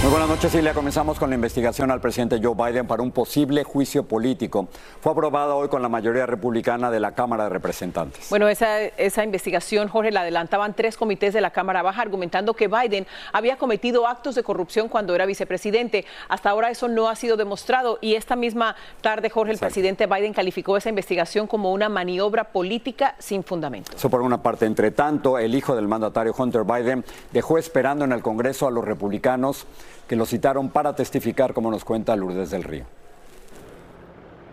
Muy 0.00 0.12
buenas 0.12 0.28
noches, 0.28 0.52
Silvia. 0.52 0.74
Comenzamos 0.74 1.18
con 1.18 1.28
la 1.28 1.34
investigación 1.34 1.90
al 1.90 2.00
presidente 2.00 2.38
Joe 2.40 2.54
Biden 2.54 2.86
para 2.86 3.02
un 3.02 3.10
posible 3.10 3.64
juicio 3.64 4.04
político. 4.04 4.68
Fue 5.00 5.10
aprobada 5.10 5.56
hoy 5.56 5.68
con 5.68 5.82
la 5.82 5.88
mayoría 5.88 6.24
republicana 6.24 6.88
de 6.92 7.00
la 7.00 7.16
Cámara 7.16 7.44
de 7.44 7.50
Representantes. 7.50 8.30
Bueno, 8.30 8.46
esa, 8.46 8.80
esa 8.80 9.24
investigación, 9.24 9.88
Jorge, 9.88 10.12
la 10.12 10.20
adelantaban 10.20 10.74
tres 10.74 10.96
comités 10.96 11.34
de 11.34 11.40
la 11.40 11.50
Cámara 11.50 11.82
Baja 11.82 12.00
argumentando 12.00 12.54
que 12.54 12.68
Biden 12.68 13.08
había 13.32 13.58
cometido 13.58 14.06
actos 14.06 14.36
de 14.36 14.44
corrupción 14.44 14.88
cuando 14.88 15.16
era 15.16 15.26
vicepresidente. 15.26 16.06
Hasta 16.28 16.50
ahora 16.50 16.70
eso 16.70 16.86
no 16.86 17.08
ha 17.08 17.16
sido 17.16 17.36
demostrado 17.36 17.98
y 18.00 18.14
esta 18.14 18.36
misma 18.36 18.76
tarde, 19.00 19.30
Jorge, 19.30 19.50
el 19.50 19.56
Exacto. 19.56 19.74
presidente 19.74 20.06
Biden 20.06 20.32
calificó 20.32 20.76
esa 20.76 20.90
investigación 20.90 21.48
como 21.48 21.72
una 21.72 21.88
maniobra 21.88 22.44
política 22.44 23.16
sin 23.18 23.42
fundamento. 23.42 23.90
Eso 23.96 24.08
por 24.08 24.22
una 24.22 24.40
parte. 24.40 24.64
Entre 24.64 24.92
tanto, 24.92 25.40
el 25.40 25.56
hijo 25.56 25.74
del 25.74 25.88
mandatario 25.88 26.32
Hunter 26.38 26.62
Biden 26.62 27.04
dejó 27.32 27.58
esperando 27.58 28.04
en 28.04 28.12
el 28.12 28.22
Congreso 28.22 28.68
a 28.68 28.70
los 28.70 28.84
republicanos 28.84 29.66
que 30.08 30.16
lo 30.16 30.26
citaron 30.26 30.70
para 30.70 30.96
testificar, 30.96 31.54
como 31.54 31.70
nos 31.70 31.84
cuenta 31.84 32.16
Lourdes 32.16 32.50
del 32.50 32.64
Río. 32.64 32.86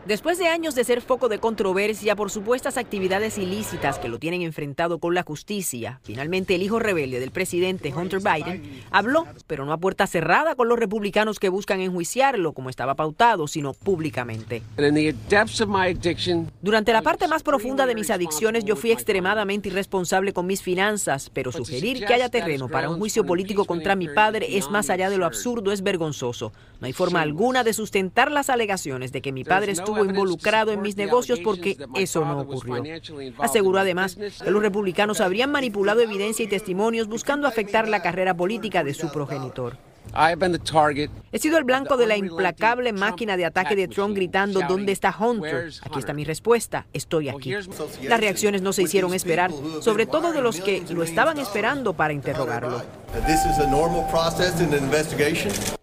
Después 0.05 0.37
de 0.37 0.47
años 0.47 0.75
de 0.75 0.83
ser 0.83 1.01
foco 1.01 1.29
de 1.29 1.39
controversia 1.39 2.15
por 2.15 2.29
supuestas 2.29 2.77
actividades 2.77 3.39
ilícitas 3.39 3.97
que 3.97 4.07
lo 4.07 4.19
tienen 4.19 4.43
enfrentado 4.43 4.99
con 4.99 5.15
la 5.15 5.23
justicia, 5.23 5.99
finalmente 6.03 6.53
el 6.53 6.61
hijo 6.61 6.77
rebelde 6.77 7.19
del 7.19 7.31
presidente 7.31 7.91
Hunter 7.91 8.19
Biden 8.19 8.83
habló, 8.91 9.25
pero 9.47 9.65
no 9.65 9.73
a 9.73 9.77
puerta 9.77 10.05
cerrada 10.05 10.53
con 10.53 10.69
los 10.69 10.77
republicanos 10.77 11.39
que 11.39 11.49
buscan 11.49 11.81
enjuiciarlo 11.81 12.53
como 12.53 12.69
estaba 12.69 12.93
pautado, 12.93 13.47
sino 13.47 13.73
públicamente. 13.73 14.61
Durante 16.61 16.93
la 16.93 17.01
parte 17.01 17.27
más 17.27 17.41
profunda 17.41 17.87
de 17.87 17.95
mis 17.95 18.11
adicciones 18.11 18.63
yo 18.63 18.75
fui 18.75 18.91
extremadamente 18.91 19.69
irresponsable 19.69 20.33
con 20.33 20.45
mis 20.45 20.61
finanzas, 20.61 21.31
pero 21.33 21.51
sugerir 21.51 22.05
que 22.05 22.13
haya 22.13 22.29
terreno 22.29 22.69
para 22.69 22.91
un 22.91 22.99
juicio 22.99 23.25
político 23.25 23.65
contra 23.65 23.95
mi 23.95 24.07
padre 24.07 24.55
es 24.55 24.69
más 24.69 24.91
allá 24.91 25.09
de 25.09 25.17
lo 25.17 25.25
absurdo, 25.25 25.71
es 25.71 25.81
vergonzoso. 25.81 26.53
No 26.85 26.87
hay 26.87 26.93
forma 26.93 27.21
alguna 27.21 27.63
de 27.63 27.73
sustentar 27.73 28.31
las 28.31 28.51
alegaciones 28.51 29.11
de 29.11 29.23
que 29.23 29.31
mi 29.31 29.43
padre 29.43 29.71
estuvo 29.71 30.05
involucrado 30.05 30.71
en 30.71 30.83
mis 30.83 30.95
negocios 30.95 31.39
porque 31.39 31.75
eso 31.95 32.23
no 32.23 32.41
ocurrió. 32.41 32.83
Aseguró 33.39 33.79
además 33.79 34.15
que 34.15 34.51
los 34.51 34.61
republicanos 34.61 35.19
habrían 35.19 35.51
manipulado 35.51 36.01
evidencia 36.01 36.45
y 36.45 36.47
testimonios 36.47 37.07
buscando 37.07 37.47
afectar 37.47 37.87
la 37.87 38.03
carrera 38.03 38.37
política 38.37 38.83
de 38.83 38.93
su 38.93 39.11
progenitor. 39.11 39.77
He 41.31 41.39
sido 41.39 41.57
el 41.57 41.63
blanco 41.63 41.97
de 41.97 42.07
la 42.07 42.15
implacable 42.15 42.93
máquina 42.93 43.35
de 43.35 43.45
ataque 43.45 43.75
de 43.75 43.87
Trump 43.87 44.15
gritando 44.15 44.61
¿Dónde 44.67 44.91
está 44.91 45.15
Hunter? 45.17 45.71
Aquí 45.81 45.99
está 45.99 46.13
mi 46.13 46.23
respuesta, 46.23 46.85
estoy 46.93 47.29
aquí. 47.29 47.53
Las 48.03 48.19
reacciones 48.19 48.61
no 48.61 48.71
se 48.73 48.83
hicieron 48.83 49.13
esperar, 49.13 49.51
sobre 49.81 50.05
todo 50.05 50.31
de 50.31 50.41
los 50.41 50.61
que 50.61 50.83
lo 50.89 51.03
estaban 51.03 51.37
esperando 51.37 51.93
para 51.93 52.13
interrogarlo. 52.13 52.81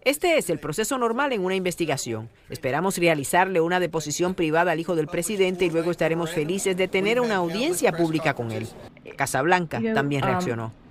Este 0.03 0.37
es 0.37 0.49
el 0.49 0.59
proceso 0.59 0.97
normal 0.97 1.33
en 1.33 1.43
una 1.45 1.55
investigación. 1.55 2.29
Esperamos 2.49 2.97
realizarle 2.97 3.61
una 3.61 3.79
deposición 3.79 4.35
privada 4.35 4.71
al 4.71 4.79
hijo 4.79 4.95
del 4.95 5.07
presidente 5.07 5.65
y 5.65 5.69
luego 5.69 5.91
estaremos 5.91 6.31
felices 6.31 6.75
de 6.75 6.87
tener 6.87 7.19
una 7.19 7.35
audiencia 7.35 7.91
pública 7.91 8.33
con 8.33 8.51
él. 8.51 8.67
Casablanca 9.15 9.81
también 9.93 10.23
reaccionó. 10.23 10.82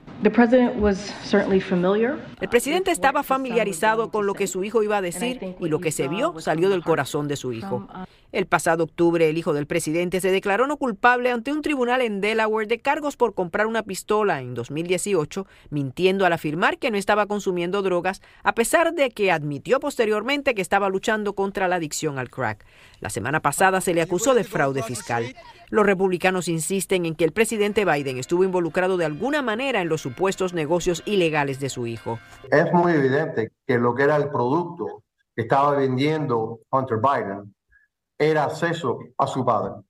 El 2.41 2.49
presidente 2.49 2.91
estaba 2.91 3.23
familiarizado 3.23 4.11
con 4.11 4.27
lo 4.27 4.35
que 4.35 4.47
su 4.47 4.63
hijo 4.63 4.83
iba 4.83 4.99
a 4.99 5.03
decir 5.03 5.57
y 5.59 5.69
lo 5.69 5.81
que 5.81 5.91
se 5.91 6.09
vio 6.09 6.41
salió 6.41 6.69
del 6.71 6.85
corazón 6.85 7.27
de 7.29 7.37
su 7.37 7.53
hijo. 7.53 7.89
El 8.31 8.47
pasado 8.47 8.85
octubre, 8.85 9.29
el 9.29 9.37
hijo 9.37 9.53
del 9.53 9.67
presidente 9.67 10.21
se 10.21 10.31
declaró 10.31 10.67
no 10.67 10.79
culpable 10.79 11.31
ante 11.31 11.53
un 11.53 11.61
tribunal 11.61 12.01
en 12.01 12.21
Delaware 12.21 12.67
de 12.67 12.81
cargos 12.81 13.17
por 13.17 13.35
comprar 13.35 13.67
una 13.67 13.83
pistola 13.83 14.41
en 14.41 14.55
2018, 14.55 15.47
mintiendo 15.69 16.25
al 16.25 16.33
afirmar 16.33 16.79
que 16.79 16.91
no 16.91 16.97
estaba 16.97 17.27
consumiendo 17.27 17.83
drogas, 17.83 18.23
a 18.43 18.55
pesar 18.55 18.95
de 18.95 19.11
que 19.11 19.33
admitió 19.33 19.81
posteriormente 19.81 20.55
que 20.55 20.63
estaba 20.63 20.89
luchando 20.89 21.35
contra 21.35 21.69
la 21.69 21.77
adicción 21.77 22.19
al 22.19 22.31
crack. 22.31 22.65
La 23.01 23.11
semana 23.11 23.41
pasada 23.41 23.81
se 23.81 23.93
le 23.93 24.01
acusó 24.01 24.35
de 24.35 24.45
fraude 24.45 24.83
fiscal. 24.83 25.35
Los 25.73 25.87
republicanos 25.87 26.49
insisten 26.49 27.07
en 27.07 27.15
que 27.15 27.25
el 27.25 27.33
presidente 27.33 27.87
Biden 27.87 28.19
estuvo 28.19 28.45
involucrado 28.45 28.99
de 28.99 29.07
alguna 29.07 29.41
manera 29.41 29.81
en 29.81 29.89
los 29.89 30.03
supuestos 30.03 30.53
negocios 30.53 31.03
ilegales 31.07 31.61
de 31.61 31.71
su 31.71 31.87
hijo. 31.87 32.19
Es 32.51 32.71
muy 32.75 32.93
evidente 32.93 33.53
que 33.67 33.79
lo 33.79 33.95
que 33.95 34.03
era 34.03 34.17
el 34.17 34.29
producto 34.29 35.03
que 35.35 35.41
estaba 35.41 35.75
vendiendo 35.75 36.61
Hunter 36.71 36.99
Biden 36.99 37.55
era 38.19 38.45
acceso 38.45 38.99
a 39.17 39.27
su 39.27 39.47
padre, 39.47 39.83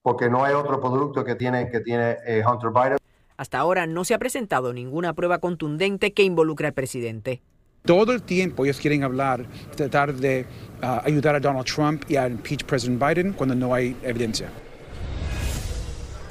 porque 0.00 0.30
no 0.30 0.46
hay 0.46 0.54
otro 0.54 0.80
producto 0.80 1.22
que 1.22 1.34
tiene, 1.34 1.70
que 1.70 1.80
tiene 1.80 2.16
eh, 2.26 2.42
Hunter 2.50 2.70
Biden. 2.70 2.96
Hasta 3.36 3.58
ahora 3.58 3.86
no 3.86 4.06
se 4.06 4.14
ha 4.14 4.18
presentado 4.18 4.72
ninguna 4.72 5.12
prueba 5.12 5.40
contundente 5.40 6.14
que 6.14 6.22
involucre 6.22 6.68
al 6.68 6.72
presidente. 6.72 7.42
Todo 7.82 8.12
el 8.12 8.22
tiempo 8.22 8.64
ellos 8.64 8.80
quieren 8.80 9.04
hablar, 9.04 9.44
tratar 9.76 10.14
de 10.14 10.46
uh, 10.82 11.04
ayudar 11.04 11.34
a 11.34 11.40
Donald 11.40 11.66
Trump 11.66 12.04
y 12.08 12.16
a 12.16 12.26
impeach 12.26 12.64
President 12.64 12.98
Biden 12.98 13.34
cuando 13.34 13.54
no 13.54 13.74
hay 13.74 13.94
evidencia. 14.02 14.50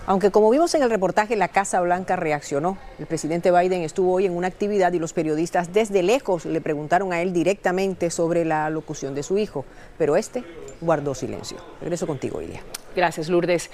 Aunque 0.09 0.31
como 0.31 0.49
vimos 0.49 0.73
en 0.73 0.83
el 0.83 0.89
reportaje, 0.89 1.35
la 1.35 1.49
Casa 1.49 1.81
Blanca 1.81 2.15
reaccionó. 2.15 2.77
El 2.97 3.07
presidente 3.07 3.51
Biden 3.51 3.81
estuvo 3.81 4.13
hoy 4.13 4.25
en 4.25 4.37
una 4.37 4.47
actividad 4.47 4.93
y 4.93 4.99
los 4.99 5.11
periodistas 5.11 5.73
desde 5.73 6.01
lejos 6.01 6.45
le 6.45 6.61
preguntaron 6.61 7.11
a 7.11 7.21
él 7.21 7.33
directamente 7.33 8.09
sobre 8.09 8.45
la 8.45 8.69
locución 8.69 9.13
de 9.15 9.23
su 9.23 9.37
hijo, 9.37 9.65
pero 9.97 10.15
este 10.15 10.45
guardó 10.79 11.13
silencio. 11.13 11.57
Regreso 11.81 12.07
contigo, 12.07 12.41
Ilia. 12.41 12.61
Gracias, 12.95 13.27
Lourdes. 13.27 13.69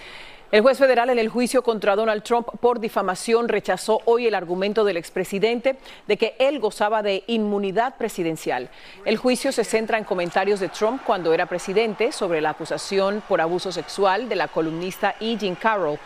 El 0.54 0.62
juez 0.62 0.78
federal 0.78 1.10
en 1.10 1.18
el 1.18 1.30
juicio 1.30 1.64
contra 1.64 1.96
Donald 1.96 2.22
Trump 2.22 2.48
por 2.60 2.80
difamación 2.80 3.50
rechazó 3.50 4.02
hoy 4.06 4.28
el 4.28 4.36
argumento 4.36 4.84
del 4.84 4.98
expresidente 4.98 5.78
de 6.08 6.16
que 6.16 6.36
él 6.38 6.60
gozaba 6.60 7.02
de 7.02 7.24
inmunidad 7.26 7.98
presidencial. 7.98 8.70
El 9.04 9.18
juicio 9.18 9.52
se 9.52 9.64
centra 9.64 9.98
en 9.98 10.04
comentarios 10.04 10.60
de 10.60 10.70
Trump 10.70 11.02
cuando 11.04 11.34
era 11.34 11.48
presidente 11.48 12.12
sobre 12.12 12.40
la 12.40 12.52
acusación 12.52 13.24
por 13.28 13.42
abuso 13.42 13.72
sexual 13.72 14.30
de 14.30 14.36
la 14.36 14.48
columnista 14.48 15.16
E. 15.20 15.56
Carroll. 15.60 15.98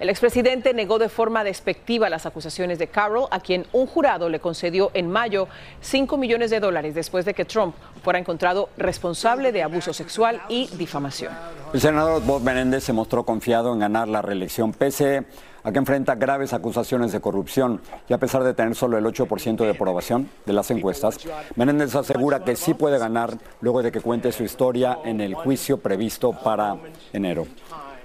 El 0.00 0.08
expresidente 0.08 0.74
negó 0.74 0.98
de 0.98 1.08
forma 1.08 1.44
despectiva 1.44 2.08
las 2.08 2.26
acusaciones 2.26 2.78
de 2.78 2.88
Carroll, 2.88 3.28
a 3.30 3.40
quien 3.40 3.66
un 3.72 3.86
jurado 3.86 4.28
le 4.28 4.40
concedió 4.40 4.90
en 4.92 5.08
mayo 5.08 5.46
5 5.82 6.16
millones 6.16 6.50
de 6.50 6.58
dólares 6.58 6.94
después 6.94 7.24
de 7.24 7.34
que 7.34 7.44
Trump 7.44 7.76
fuera 8.02 8.18
encontrado 8.18 8.70
responsable 8.76 9.52
de 9.52 9.62
abuso 9.62 9.92
sexual 9.92 10.42
y 10.48 10.66
difamación. 10.76 11.32
El 11.72 11.80
senador 11.80 12.22
Bob 12.24 12.42
Menéndez 12.42 12.84
se 12.84 12.92
mostró 12.92 13.24
confiado 13.24 13.72
en 13.72 13.78
ganar 13.78 14.08
la 14.08 14.20
reelección, 14.20 14.72
pese 14.72 15.24
a 15.62 15.72
que 15.72 15.78
enfrenta 15.78 16.14
graves 16.16 16.52
acusaciones 16.52 17.12
de 17.12 17.20
corrupción 17.20 17.80
y 18.08 18.12
a 18.12 18.18
pesar 18.18 18.44
de 18.44 18.52
tener 18.52 18.74
solo 18.74 18.98
el 18.98 19.04
8% 19.04 19.56
de 19.56 19.70
aprobación 19.70 20.28
de 20.44 20.52
las 20.52 20.70
encuestas, 20.70 21.18
Menéndez 21.56 21.94
asegura 21.94 22.44
que 22.44 22.56
sí 22.56 22.74
puede 22.74 22.98
ganar 22.98 23.38
luego 23.60 23.82
de 23.82 23.90
que 23.90 24.00
cuente 24.00 24.30
su 24.32 24.42
historia 24.42 24.98
en 25.04 25.20
el 25.20 25.34
juicio 25.34 25.78
previsto 25.78 26.32
para 26.32 26.76
enero. 27.12 27.46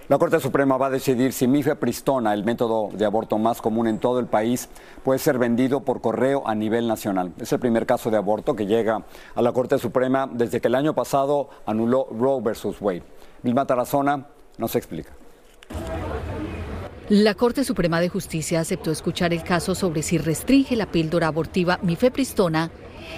La 0.09 0.17
Corte 0.17 0.39
Suprema 0.39 0.75
va 0.75 0.87
a 0.87 0.89
decidir 0.89 1.33
si 1.33 1.47
mifepristona, 1.47 2.33
el 2.33 2.43
método 2.43 2.89
de 2.91 3.05
aborto 3.05 3.37
más 3.37 3.61
común 3.61 3.85
en 3.85 3.99
todo 3.99 4.19
el 4.19 4.25
país, 4.25 4.67
puede 5.03 5.19
ser 5.19 5.37
vendido 5.37 5.81
por 5.81 6.01
correo 6.01 6.41
a 6.47 6.55
nivel 6.55 6.87
nacional. 6.87 7.31
Es 7.39 7.53
el 7.53 7.59
primer 7.59 7.85
caso 7.85 8.09
de 8.09 8.17
aborto 8.17 8.55
que 8.55 8.65
llega 8.65 9.03
a 9.35 9.41
la 9.43 9.51
Corte 9.51 9.77
Suprema 9.77 10.27
desde 10.33 10.61
que 10.61 10.67
el 10.67 10.73
año 10.73 10.95
pasado 10.95 11.51
anuló 11.67 12.07
Roe 12.09 12.41
versus 12.41 12.81
Wade. 12.81 13.03
Vilma 13.43 13.67
Tarazona 13.67 14.25
nos 14.57 14.75
explica. 14.75 15.11
La 17.09 17.35
Corte 17.35 17.63
Suprema 17.63 18.01
de 18.01 18.09
Justicia 18.09 18.61
aceptó 18.61 18.89
escuchar 18.89 19.31
el 19.31 19.43
caso 19.43 19.75
sobre 19.75 20.01
si 20.01 20.17
restringe 20.17 20.75
la 20.75 20.87
píldora 20.87 21.27
abortiva 21.27 21.77
mifepristona, 21.83 22.71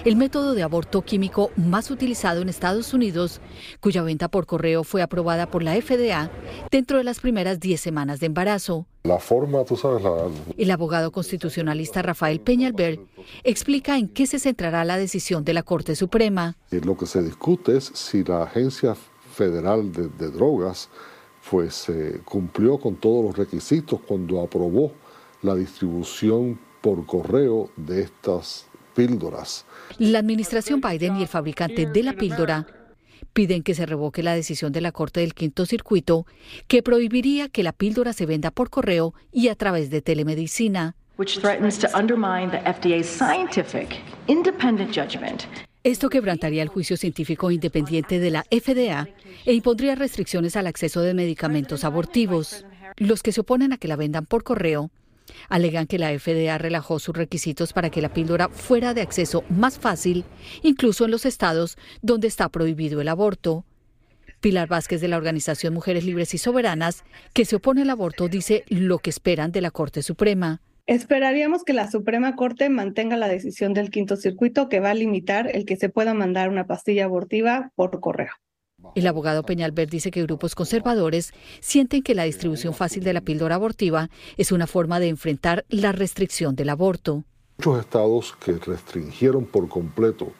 el 0.04 0.16
método 0.16 0.54
de 0.54 0.62
aborto 0.62 1.02
químico 1.02 1.50
más 1.56 1.90
utilizado 1.90 2.42
en 2.42 2.48
Estados 2.48 2.94
Unidos, 2.94 3.40
cuya 3.80 4.02
venta 4.02 4.28
por 4.28 4.46
correo 4.46 4.84
fue 4.84 5.02
aprobada 5.02 5.50
por 5.50 5.62
la 5.62 5.74
FDA 5.80 6.30
dentro 6.70 6.98
de 6.98 7.04
las 7.04 7.20
primeras 7.20 7.60
10 7.60 7.80
semanas 7.80 8.20
de 8.20 8.26
embarazo. 8.26 8.86
La 9.04 9.18
forma, 9.18 9.64
tú 9.64 9.76
sabes, 9.76 10.02
la... 10.02 10.28
El 10.56 10.70
abogado 10.70 11.10
constitucionalista 11.10 12.02
Rafael 12.02 12.40
Peñalver 12.40 13.00
explica 13.42 13.98
en 13.98 14.08
qué 14.08 14.26
se 14.26 14.38
centrará 14.38 14.84
la 14.84 14.96
decisión 14.96 15.44
de 15.44 15.54
la 15.54 15.62
Corte 15.62 15.96
Suprema. 15.96 16.56
Lo 16.70 16.96
que 16.96 17.06
se 17.06 17.22
discute 17.22 17.76
es 17.76 17.84
si 17.94 18.22
la 18.22 18.44
Agencia 18.44 18.94
Federal 19.34 19.92
de, 19.92 20.08
de 20.08 20.30
Drogas 20.30 20.88
pues 21.50 21.88
eh, 21.88 22.20
cumplió 22.24 22.78
con 22.78 22.96
todos 22.96 23.24
los 23.24 23.36
requisitos 23.36 24.00
cuando 24.06 24.40
aprobó 24.40 24.92
la 25.42 25.54
distribución 25.54 26.58
por 26.80 27.04
correo 27.06 27.70
de 27.76 28.02
estas 28.02 28.66
píldoras. 28.94 29.64
La 29.98 30.18
administración 30.18 30.80
Biden 30.80 31.16
y 31.16 31.22
el 31.22 31.28
fabricante 31.28 31.86
de 31.86 32.02
la 32.02 32.12
píldora 32.14 32.66
piden 33.32 33.62
que 33.62 33.74
se 33.74 33.86
revoque 33.86 34.22
la 34.22 34.34
decisión 34.34 34.72
de 34.72 34.80
la 34.80 34.92
Corte 34.92 35.20
del 35.20 35.34
Quinto 35.34 35.66
Circuito 35.66 36.26
que 36.68 36.82
prohibiría 36.82 37.48
que 37.48 37.62
la 37.62 37.72
píldora 37.72 38.12
se 38.12 38.26
venda 38.26 38.50
por 38.50 38.70
correo 38.70 39.14
y 39.32 39.48
a 39.48 39.54
través 39.54 39.90
de 39.90 40.02
telemedicina. 40.02 40.96
Esto 45.84 46.10
quebrantaría 46.10 46.62
el 46.62 46.68
juicio 46.68 46.96
científico 46.96 47.50
independiente 47.50 48.20
de 48.20 48.30
la 48.30 48.44
FDA 48.44 49.08
e 49.44 49.52
impondría 49.52 49.94
restricciones 49.94 50.56
al 50.56 50.66
acceso 50.66 51.00
de 51.00 51.14
medicamentos 51.14 51.84
abortivos. 51.84 52.64
Los 52.96 53.22
que 53.22 53.32
se 53.32 53.40
oponen 53.40 53.72
a 53.72 53.78
que 53.78 53.88
la 53.88 53.96
vendan 53.96 54.26
por 54.26 54.44
correo 54.44 54.90
alegan 55.48 55.86
que 55.86 55.98
la 55.98 56.16
FDA 56.18 56.58
relajó 56.58 56.98
sus 56.98 57.16
requisitos 57.16 57.72
para 57.72 57.90
que 57.90 58.02
la 58.02 58.12
píldora 58.12 58.48
fuera 58.48 58.94
de 58.94 59.02
acceso 59.02 59.44
más 59.48 59.78
fácil, 59.78 60.24
incluso 60.62 61.04
en 61.04 61.10
los 61.10 61.26
estados 61.26 61.76
donde 62.02 62.28
está 62.28 62.48
prohibido 62.48 63.00
el 63.00 63.08
aborto. 63.08 63.64
Pilar 64.40 64.68
Vázquez 64.68 65.00
de 65.00 65.08
la 65.08 65.16
organización 65.16 65.72
Mujeres 65.72 66.04
Libres 66.04 66.34
y 66.34 66.38
Soberanas, 66.38 67.04
que 67.32 67.44
se 67.44 67.56
opone 67.56 67.82
al 67.82 67.90
aborto, 67.90 68.28
dice 68.28 68.64
lo 68.68 68.98
que 68.98 69.10
esperan 69.10 69.52
de 69.52 69.60
la 69.60 69.70
Corte 69.70 70.02
Suprema. 70.02 70.60
Esperaríamos 70.86 71.62
que 71.62 71.72
la 71.72 71.88
Suprema 71.88 72.34
Corte 72.34 72.68
mantenga 72.68 73.16
la 73.16 73.28
decisión 73.28 73.72
del 73.72 73.90
quinto 73.90 74.16
circuito 74.16 74.68
que 74.68 74.80
va 74.80 74.90
a 74.90 74.94
limitar 74.94 75.48
el 75.54 75.64
que 75.64 75.76
se 75.76 75.88
pueda 75.88 76.12
mandar 76.12 76.48
una 76.48 76.66
pastilla 76.66 77.04
abortiva 77.04 77.70
por 77.76 78.00
correo. 78.00 78.32
El 78.94 79.06
abogado 79.06 79.42
Peñalver 79.42 79.88
dice 79.88 80.10
que 80.10 80.22
grupos 80.22 80.54
conservadores 80.54 81.32
sienten 81.60 82.02
que 82.02 82.14
la 82.14 82.24
distribución 82.24 82.74
fácil 82.74 83.04
de 83.04 83.12
la 83.12 83.20
píldora 83.20 83.56
abortiva 83.56 84.10
es 84.36 84.52
una 84.52 84.66
forma 84.66 85.00
de 85.00 85.08
enfrentar 85.08 85.64
la 85.68 85.92
restricción 85.92 86.54
del 86.54 86.68
aborto. 86.68 87.24
Muchos 87.58 87.80
estados 87.80 88.34
que 88.44 88.52
restringieron 88.52 89.44
por 89.46 89.68
completo 89.68 90.32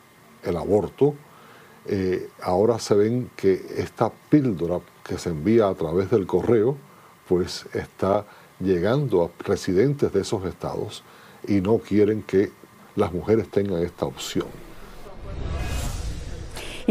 el 0.43 0.57
aborto, 0.57 1.15
eh, 1.87 2.29
ahora 2.43 2.79
se 2.79 2.95
ven 2.95 3.31
que 3.37 3.61
esta 3.77 4.13
píldora 4.31 4.81
que 5.05 5.19
se 5.19 5.31
envía 5.31 5.69
a 5.69 5.75
través 5.75 6.11
del 6.11 6.27
correo, 6.27 6.77
pues 7.29 7.67
está 7.73 8.27
llegando 8.61 9.25
a 9.25 9.31
residentes 9.45 10.13
de 10.13 10.21
esos 10.21 10.45
estados 10.45 11.03
y 11.47 11.61
no 11.61 11.79
quieren 11.79 12.23
que 12.23 12.51
las 12.95 13.13
mujeres 13.13 13.51
tengan 13.51 13.83
esta 13.83 14.07
opción. 14.07 14.47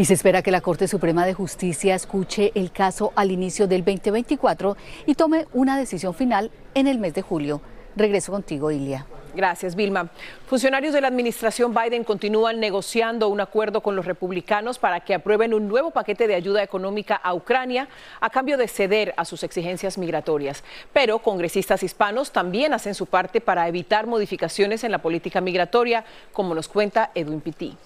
Y 0.02 0.04
se 0.04 0.14
espera 0.14 0.42
que 0.42 0.50
la 0.50 0.60
Corte 0.60 0.88
Suprema 0.88 1.24
de 1.24 1.32
Justicia 1.32 1.94
escuche 1.94 2.50
el 2.56 2.72
caso 2.72 3.12
al 3.14 3.30
inicio 3.30 3.68
del 3.68 3.84
2024 3.84 4.76
y 5.06 5.14
tome 5.14 5.46
una 5.52 5.78
decisión 5.78 6.12
final 6.12 6.50
en 6.74 6.88
el 6.88 6.98
mes 6.98 7.14
de 7.14 7.22
julio. 7.22 7.60
Regreso 7.94 8.32
contigo, 8.32 8.72
Ilia. 8.72 9.06
Gracias, 9.32 9.76
Vilma. 9.76 10.10
Funcionarios 10.48 10.92
de 10.92 11.02
la 11.02 11.06
administración 11.06 11.72
Biden 11.72 12.02
continúan 12.02 12.58
negociando 12.58 13.28
un 13.28 13.40
acuerdo 13.40 13.80
con 13.80 13.94
los 13.94 14.04
republicanos 14.04 14.76
para 14.80 14.98
que 14.98 15.14
aprueben 15.14 15.54
un 15.54 15.68
nuevo 15.68 15.92
paquete 15.92 16.26
de 16.26 16.34
ayuda 16.34 16.64
económica 16.64 17.14
a 17.14 17.32
Ucrania 17.32 17.86
a 18.20 18.28
cambio 18.28 18.56
de 18.56 18.66
ceder 18.66 19.14
a 19.16 19.24
sus 19.24 19.44
exigencias 19.44 19.98
migratorias. 19.98 20.64
Pero 20.92 21.20
congresistas 21.20 21.84
hispanos 21.84 22.32
también 22.32 22.74
hacen 22.74 22.96
su 22.96 23.06
parte 23.06 23.40
para 23.40 23.68
evitar 23.68 24.08
modificaciones 24.08 24.82
en 24.82 24.90
la 24.90 24.98
política 24.98 25.40
migratoria, 25.40 26.04
como 26.32 26.56
nos 26.56 26.66
cuenta 26.66 27.12
Edwin 27.14 27.40
Pitti. 27.40 27.76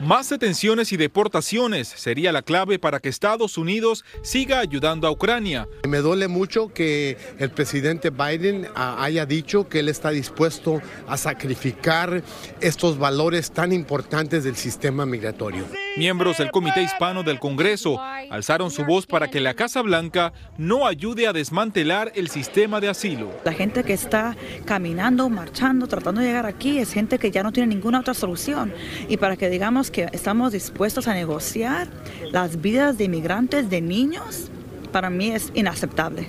Más 0.00 0.28
detenciones 0.28 0.92
y 0.92 0.96
deportaciones 0.96 1.88
sería 1.88 2.30
la 2.30 2.42
clave 2.42 2.78
para 2.78 3.00
que 3.00 3.08
Estados 3.08 3.58
Unidos 3.58 4.04
siga 4.22 4.60
ayudando 4.60 5.08
a 5.08 5.10
Ucrania. 5.10 5.66
Me 5.88 5.98
duele 5.98 6.28
mucho 6.28 6.72
que 6.72 7.16
el 7.38 7.50
presidente 7.50 8.10
Biden 8.10 8.68
ah, 8.76 9.02
haya 9.02 9.26
dicho 9.26 9.68
que 9.68 9.80
él 9.80 9.88
está 9.88 10.10
dispuesto 10.10 10.80
a 11.08 11.16
sacrificar 11.16 12.22
estos 12.60 12.96
valores 12.96 13.50
tan 13.50 13.72
importantes 13.72 14.44
del 14.44 14.54
sistema 14.54 15.04
migratorio. 15.04 15.64
Miembros 15.96 16.38
del 16.38 16.52
Comité 16.52 16.80
Hispano 16.80 17.24
del 17.24 17.40
Congreso 17.40 18.00
alzaron 18.30 18.70
su 18.70 18.84
voz 18.84 19.04
para 19.04 19.28
que 19.28 19.40
la 19.40 19.54
Casa 19.54 19.82
Blanca 19.82 20.32
no 20.56 20.86
ayude 20.86 21.26
a 21.26 21.32
desmantelar 21.32 22.12
el 22.14 22.28
sistema 22.28 22.80
de 22.80 22.88
asilo. 22.88 23.32
La 23.44 23.52
gente 23.52 23.82
que 23.82 23.94
está 23.94 24.36
caminando, 24.64 25.28
marchando, 25.28 25.88
tratando 25.88 26.20
de 26.20 26.28
llegar 26.28 26.46
aquí 26.46 26.78
es 26.78 26.92
gente 26.92 27.18
que 27.18 27.32
ya 27.32 27.42
no 27.42 27.50
tiene 27.50 27.74
ninguna 27.74 27.98
otra 27.98 28.14
solución. 28.14 28.72
Y 29.08 29.16
para 29.16 29.36
que 29.36 29.48
digamos 29.48 29.87
que 29.90 30.08
estamos 30.12 30.52
dispuestos 30.52 31.08
a 31.08 31.14
negociar 31.14 31.88
las 32.30 32.60
vidas 32.60 32.98
de 32.98 33.04
inmigrantes, 33.04 33.70
de 33.70 33.80
niños, 33.80 34.50
para 34.92 35.10
mí 35.10 35.30
es 35.30 35.50
inaceptable. 35.54 36.28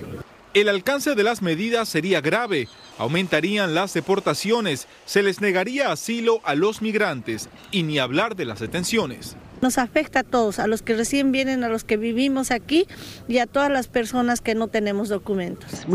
El 0.53 0.67
alcance 0.67 1.13
de 1.13 1.23
las 1.23 1.43
medidas 1.43 1.87
sería 1.89 2.21
grave. 2.21 2.67
Aumentarían 2.97 3.75
las 3.75 3.93
deportaciones, 3.93 4.87
se 5.05 5.21
les 5.21 5.41
negaría 5.41 5.91
asilo 5.91 6.41
a 6.43 6.55
los 6.55 6.81
migrantes 6.81 7.49
y 7.71 7.83
ni 7.83 7.99
hablar 7.99 8.35
de 8.35 8.45
las 8.45 8.59
detenciones. 8.59 9.37
Nos 9.61 9.77
afecta 9.77 10.21
a 10.21 10.23
todos, 10.23 10.57
a 10.57 10.67
los 10.67 10.81
que 10.81 10.95
recién 10.95 11.31
vienen, 11.31 11.63
a 11.63 11.69
los 11.69 11.83
que 11.83 11.97
vivimos 11.97 12.49
aquí 12.49 12.87
y 13.27 13.37
a 13.37 13.45
todas 13.45 13.69
las 13.69 13.87
personas 13.87 14.41
que 14.41 14.55
no 14.55 14.69
tenemos 14.69 15.09
documentos. 15.09 15.85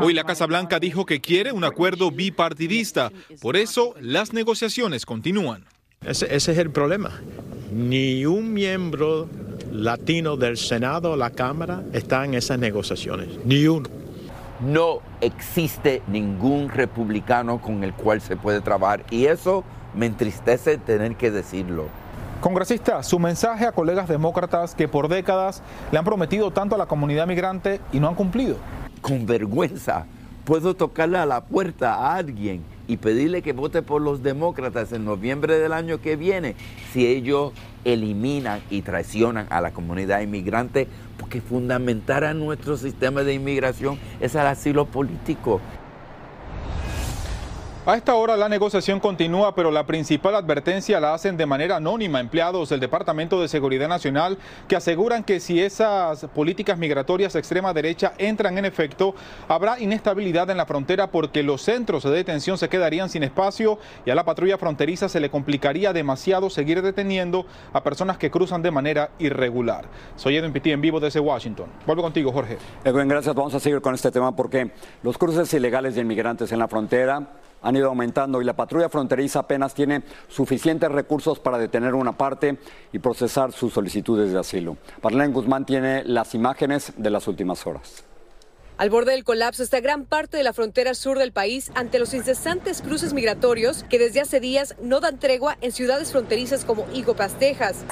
Hoy 0.00 0.14
la 0.14 0.24
Casa 0.24 0.46
Blanca 0.46 0.78
dijo 0.78 1.04
que 1.04 1.20
quiere 1.20 1.50
un 1.52 1.64
acuerdo 1.64 2.10
bipartidista, 2.10 3.10
por 3.40 3.56
eso 3.56 3.94
las 4.00 4.32
negociaciones 4.32 5.04
continúan. 5.04 5.64
Ese, 6.06 6.34
es 6.34 6.48
el 6.48 6.70
problema. 6.70 7.10
Ni 7.70 8.24
un 8.24 8.54
miembro 8.54 9.28
latino 9.70 10.38
del 10.38 10.56
Senado 10.56 11.12
o 11.12 11.16
la 11.16 11.28
Cámara 11.28 11.82
está 11.92 12.24
en 12.24 12.32
esas 12.32 12.58
negociaciones, 12.58 13.28
ni 13.44 13.66
uno. 13.66 13.86
No 14.60 15.00
existe 15.20 16.00
ningún 16.08 16.70
republicano 16.70 17.60
con 17.60 17.84
el 17.84 17.92
cual 17.92 18.22
se 18.22 18.38
puede 18.38 18.62
trabajar 18.62 19.04
y 19.10 19.26
eso 19.26 19.62
me 19.94 20.06
entristece 20.06 20.78
tener 20.78 21.16
que 21.16 21.30
decirlo. 21.30 21.88
Congresista, 22.40 23.02
su 23.02 23.18
mensaje 23.18 23.66
a 23.66 23.72
colegas 23.72 24.08
demócratas 24.08 24.74
que 24.74 24.88
por 24.88 25.06
décadas 25.06 25.62
le 25.92 25.98
han 25.98 26.04
prometido 26.06 26.50
tanto 26.50 26.76
a 26.76 26.78
la 26.78 26.86
comunidad 26.86 27.26
migrante 27.26 27.78
y 27.92 28.00
no 28.00 28.08
han 28.08 28.14
cumplido. 28.14 28.56
Con 29.02 29.26
vergüenza, 29.26 30.06
puedo 30.46 30.74
tocarle 30.74 31.18
a 31.18 31.26
la 31.26 31.42
puerta 31.44 31.94
a 31.94 32.16
alguien 32.16 32.64
y 32.90 32.96
pedirle 32.96 33.40
que 33.40 33.52
vote 33.52 33.82
por 33.82 34.02
los 34.02 34.20
demócratas 34.20 34.92
en 34.92 35.04
noviembre 35.04 35.60
del 35.60 35.72
año 35.72 36.00
que 36.00 36.16
viene 36.16 36.56
si 36.92 37.06
ellos 37.06 37.52
eliminan 37.84 38.60
y 38.68 38.82
traicionan 38.82 39.46
a 39.48 39.60
la 39.60 39.70
comunidad 39.70 40.22
inmigrante, 40.22 40.88
porque 41.16 41.40
fundamental 41.40 42.24
a 42.24 42.34
nuestro 42.34 42.76
sistema 42.76 43.22
de 43.22 43.34
inmigración 43.34 43.96
es 44.18 44.34
el 44.34 44.40
asilo 44.40 44.86
político. 44.86 45.60
A 47.86 47.96
esta 47.96 48.14
hora 48.14 48.36
la 48.36 48.50
negociación 48.50 49.00
continúa, 49.00 49.54
pero 49.54 49.70
la 49.70 49.86
principal 49.86 50.34
advertencia 50.34 51.00
la 51.00 51.14
hacen 51.14 51.38
de 51.38 51.46
manera 51.46 51.76
anónima 51.76 52.20
empleados 52.20 52.68
del 52.68 52.78
Departamento 52.78 53.40
de 53.40 53.48
Seguridad 53.48 53.88
Nacional 53.88 54.36
que 54.68 54.76
aseguran 54.76 55.24
que 55.24 55.40
si 55.40 55.62
esas 55.62 56.26
políticas 56.26 56.76
migratorias 56.76 57.32
de 57.32 57.38
extrema 57.38 57.72
derecha 57.72 58.12
entran 58.18 58.58
en 58.58 58.66
efecto, 58.66 59.14
habrá 59.48 59.80
inestabilidad 59.80 60.50
en 60.50 60.58
la 60.58 60.66
frontera 60.66 61.10
porque 61.10 61.42
los 61.42 61.62
centros 61.62 62.02
de 62.04 62.10
detención 62.10 62.58
se 62.58 62.68
quedarían 62.68 63.08
sin 63.08 63.22
espacio 63.22 63.78
y 64.04 64.10
a 64.10 64.14
la 64.14 64.26
patrulla 64.26 64.58
fronteriza 64.58 65.08
se 65.08 65.18
le 65.18 65.30
complicaría 65.30 65.94
demasiado 65.94 66.50
seguir 66.50 66.82
deteniendo 66.82 67.46
a 67.72 67.82
personas 67.82 68.18
que 68.18 68.30
cruzan 68.30 68.60
de 68.60 68.72
manera 68.72 69.12
irregular. 69.18 69.86
Soy 70.16 70.36
Edwin 70.36 70.52
Pitti 70.52 70.70
en 70.70 70.82
vivo 70.82 71.00
desde 71.00 71.18
Washington. 71.18 71.70
Vuelvo 71.86 72.02
contigo, 72.02 72.30
Jorge. 72.30 72.58
Edwin, 72.84 73.08
gracias. 73.08 73.34
Vamos 73.34 73.54
a 73.54 73.60
seguir 73.60 73.80
con 73.80 73.94
este 73.94 74.10
tema 74.10 74.36
porque 74.36 74.70
los 75.02 75.16
cruces 75.16 75.52
ilegales 75.54 75.94
de 75.94 76.02
inmigrantes 76.02 76.52
en 76.52 76.58
la 76.58 76.68
frontera 76.68 77.26
han 77.62 77.76
ido 77.76 77.88
aumentando 77.88 78.40
y 78.40 78.44
la 78.44 78.54
patrulla 78.54 78.88
fronteriza 78.88 79.40
apenas 79.40 79.74
tiene 79.74 80.02
suficientes 80.28 80.90
recursos 80.90 81.38
para 81.38 81.58
detener 81.58 81.94
una 81.94 82.12
parte 82.12 82.58
y 82.92 82.98
procesar 82.98 83.52
sus 83.52 83.72
solicitudes 83.72 84.32
de 84.32 84.38
asilo. 84.38 84.76
Marlene 85.02 85.32
Guzmán 85.32 85.66
tiene 85.66 86.04
las 86.04 86.34
imágenes 86.34 86.92
de 86.96 87.10
las 87.10 87.28
últimas 87.28 87.66
horas. 87.66 88.04
Al 88.80 88.88
borde 88.88 89.12
del 89.12 89.24
colapso 89.24 89.62
está 89.62 89.80
gran 89.80 90.06
parte 90.06 90.38
de 90.38 90.42
la 90.42 90.54
frontera 90.54 90.94
sur 90.94 91.18
del 91.18 91.32
país 91.32 91.70
ante 91.74 91.98
los 91.98 92.14
incesantes 92.14 92.80
cruces 92.80 93.12
migratorios 93.12 93.84
que 93.90 93.98
desde 93.98 94.22
hace 94.22 94.40
días 94.40 94.74
no 94.80 95.00
dan 95.00 95.18
tregua 95.18 95.58
en 95.60 95.72
ciudades 95.72 96.12
fronterizas 96.12 96.64
como 96.64 96.86
Higo 96.94 97.14
Texas. 97.14 97.84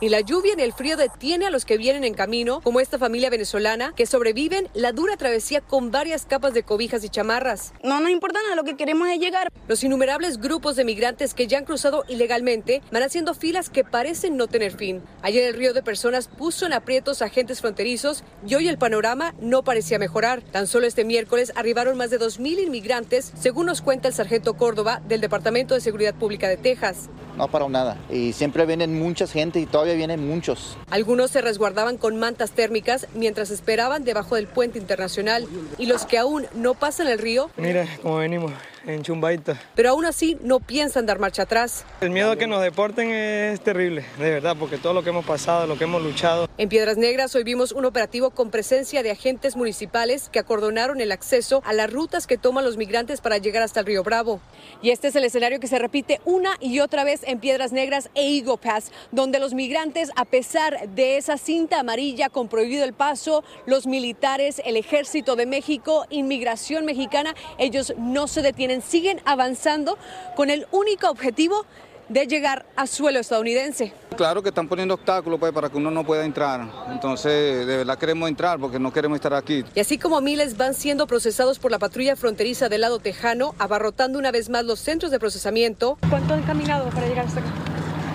Ni 0.00 0.08
la 0.08 0.20
lluvia 0.20 0.54
ni 0.54 0.62
el 0.62 0.72
frío 0.72 0.96
detiene 0.96 1.46
a 1.46 1.50
los 1.50 1.64
que 1.64 1.76
vienen 1.76 2.04
en 2.04 2.14
camino, 2.14 2.60
como 2.60 2.78
esta 2.78 3.00
familia 3.00 3.30
venezolana, 3.30 3.92
que 3.96 4.06
sobreviven 4.06 4.68
la 4.72 4.92
dura 4.92 5.16
travesía 5.16 5.60
con 5.60 5.90
varias 5.90 6.24
capas 6.24 6.54
de 6.54 6.62
cobijas 6.62 7.02
y 7.02 7.08
chamarras. 7.08 7.72
No 7.82 7.98
nos 7.98 8.12
importa 8.12 8.38
nada, 8.40 8.54
lo 8.54 8.62
que 8.62 8.76
queremos 8.76 9.08
es 9.08 9.18
llegar. 9.18 9.50
Los 9.66 9.82
innumerables 9.82 10.38
grupos 10.38 10.76
de 10.76 10.84
migrantes 10.84 11.34
que 11.34 11.48
ya 11.48 11.58
han 11.58 11.64
cruzado 11.64 12.04
ilegalmente 12.06 12.80
van 12.92 13.02
haciendo 13.02 13.34
filas 13.34 13.70
que 13.70 13.82
parecen 13.82 14.36
no 14.36 14.46
tener 14.46 14.76
fin. 14.76 15.02
Ayer 15.22 15.42
el 15.42 15.54
río 15.54 15.74
de 15.74 15.82
personas 15.82 16.28
puso 16.28 16.64
en 16.64 16.74
aprietos 16.74 17.20
a 17.20 17.24
agentes 17.24 17.60
fronterizos 17.60 18.22
y 18.46 18.54
hoy 18.54 18.68
el 18.68 18.78
panorama 18.78 19.34
no 19.40 19.64
parecía 19.64 19.98
mejorar. 19.98 20.42
Tan 20.42 20.68
solo 20.68 20.86
este 20.86 21.04
miércoles 21.04 21.52
arribaron 21.56 21.96
más 21.96 22.10
de 22.10 22.20
2.000 22.20 22.62
inmigrantes, 22.62 23.32
según 23.36 23.66
nos 23.66 23.82
cuenta 23.82 24.06
el 24.06 24.14
sargento 24.14 24.54
Córdoba 24.54 25.02
del 25.08 25.20
Departamento 25.20 25.74
de 25.74 25.80
Seguridad 25.80 26.14
Pública 26.14 26.48
de 26.48 26.56
Texas. 26.56 27.08
No 27.38 27.44
ha 27.44 27.48
parado 27.48 27.70
nada. 27.70 27.96
Y 28.10 28.32
siempre 28.32 28.66
vienen 28.66 28.98
muchas 28.98 29.32
gente 29.32 29.60
y 29.60 29.66
todavía 29.66 29.94
vienen 29.94 30.28
muchos. 30.28 30.76
Algunos 30.90 31.30
se 31.30 31.40
resguardaban 31.40 31.96
con 31.96 32.18
mantas 32.18 32.50
térmicas 32.50 33.06
mientras 33.14 33.50
esperaban 33.50 34.04
debajo 34.04 34.34
del 34.34 34.48
puente 34.48 34.78
internacional. 34.78 35.46
Y 35.78 35.86
los 35.86 36.04
que 36.04 36.18
aún 36.18 36.46
no 36.54 36.74
pasan 36.74 37.06
el 37.06 37.18
río. 37.18 37.50
Mira 37.56 37.86
cómo 38.02 38.16
venimos 38.16 38.52
en 38.88 39.02
Chumbaita. 39.02 39.60
Pero 39.74 39.90
aún 39.90 40.04
así 40.04 40.36
no 40.42 40.60
piensan 40.60 41.06
dar 41.06 41.18
marcha 41.18 41.42
atrás. 41.42 41.84
El 42.00 42.10
miedo 42.10 42.32
a 42.32 42.36
que 42.36 42.46
nos 42.46 42.62
deporten 42.62 43.10
es 43.10 43.60
terrible, 43.60 44.04
de 44.18 44.30
verdad, 44.30 44.56
porque 44.58 44.78
todo 44.78 44.94
lo 44.94 45.02
que 45.02 45.10
hemos 45.10 45.24
pasado, 45.24 45.66
lo 45.66 45.76
que 45.76 45.84
hemos 45.84 46.02
luchado. 46.02 46.48
En 46.56 46.68
Piedras 46.68 46.96
Negras 46.96 47.34
hoy 47.34 47.44
vimos 47.44 47.72
un 47.72 47.84
operativo 47.84 48.30
con 48.30 48.50
presencia 48.50 49.02
de 49.02 49.10
agentes 49.10 49.56
municipales 49.56 50.28
que 50.30 50.38
acordonaron 50.38 51.00
el 51.00 51.12
acceso 51.12 51.62
a 51.64 51.72
las 51.72 51.92
rutas 51.92 52.26
que 52.26 52.38
toman 52.38 52.64
los 52.64 52.76
migrantes 52.76 53.20
para 53.20 53.38
llegar 53.38 53.62
hasta 53.62 53.80
el 53.80 53.86
río 53.86 54.02
Bravo. 54.02 54.40
Y 54.82 54.90
este 54.90 55.08
es 55.08 55.16
el 55.16 55.24
escenario 55.24 55.60
que 55.60 55.66
se 55.66 55.78
repite 55.78 56.20
una 56.24 56.56
y 56.60 56.80
otra 56.80 57.04
vez 57.04 57.20
en 57.24 57.40
Piedras 57.40 57.72
Negras 57.72 58.10
e 58.14 58.36
Eagle 58.36 58.58
Pass, 58.58 58.90
donde 59.12 59.38
los 59.38 59.54
migrantes, 59.54 60.10
a 60.16 60.24
pesar 60.24 60.88
de 60.88 61.16
esa 61.16 61.36
cinta 61.36 61.80
amarilla 61.80 62.28
con 62.28 62.48
prohibido 62.48 62.84
el 62.84 62.92
paso, 62.92 63.44
los 63.66 63.86
militares, 63.86 64.62
el 64.64 64.76
ejército 64.76 65.36
de 65.36 65.46
México, 65.46 66.06
inmigración 66.10 66.84
mexicana, 66.84 67.34
ellos 67.58 67.92
no 67.98 68.26
se 68.28 68.42
detienen 68.42 68.77
siguen 68.82 69.20
avanzando 69.24 69.98
con 70.36 70.50
el 70.50 70.66
único 70.70 71.08
objetivo 71.08 71.66
de 72.08 72.26
llegar 72.26 72.64
a 72.76 72.86
suelo 72.86 73.20
estadounidense. 73.20 73.92
Claro 74.16 74.42
que 74.42 74.48
están 74.48 74.66
poniendo 74.66 74.94
obstáculos 74.94 75.38
pues, 75.38 75.52
para 75.52 75.68
que 75.68 75.76
uno 75.76 75.90
no 75.90 76.04
pueda 76.04 76.24
entrar. 76.24 76.66
Entonces, 76.90 77.66
de 77.66 77.76
verdad 77.78 77.98
queremos 77.98 78.28
entrar 78.28 78.58
porque 78.58 78.78
no 78.78 78.92
queremos 78.92 79.16
estar 79.16 79.34
aquí. 79.34 79.64
Y 79.74 79.80
así 79.80 79.98
como 79.98 80.20
miles 80.20 80.56
van 80.56 80.74
siendo 80.74 81.06
procesados 81.06 81.58
por 81.58 81.70
la 81.70 81.78
patrulla 81.78 82.16
fronteriza 82.16 82.68
del 82.68 82.80
lado 82.80 82.98
tejano, 82.98 83.54
abarrotando 83.58 84.18
una 84.18 84.30
vez 84.30 84.48
más 84.48 84.64
los 84.64 84.80
centros 84.80 85.12
de 85.12 85.18
procesamiento. 85.18 85.98
¿Cuánto 86.08 86.34
han 86.34 86.42
caminado 86.42 86.88
para 86.90 87.06
llegar 87.06 87.26
hasta 87.26 87.40
acá? 87.40 87.50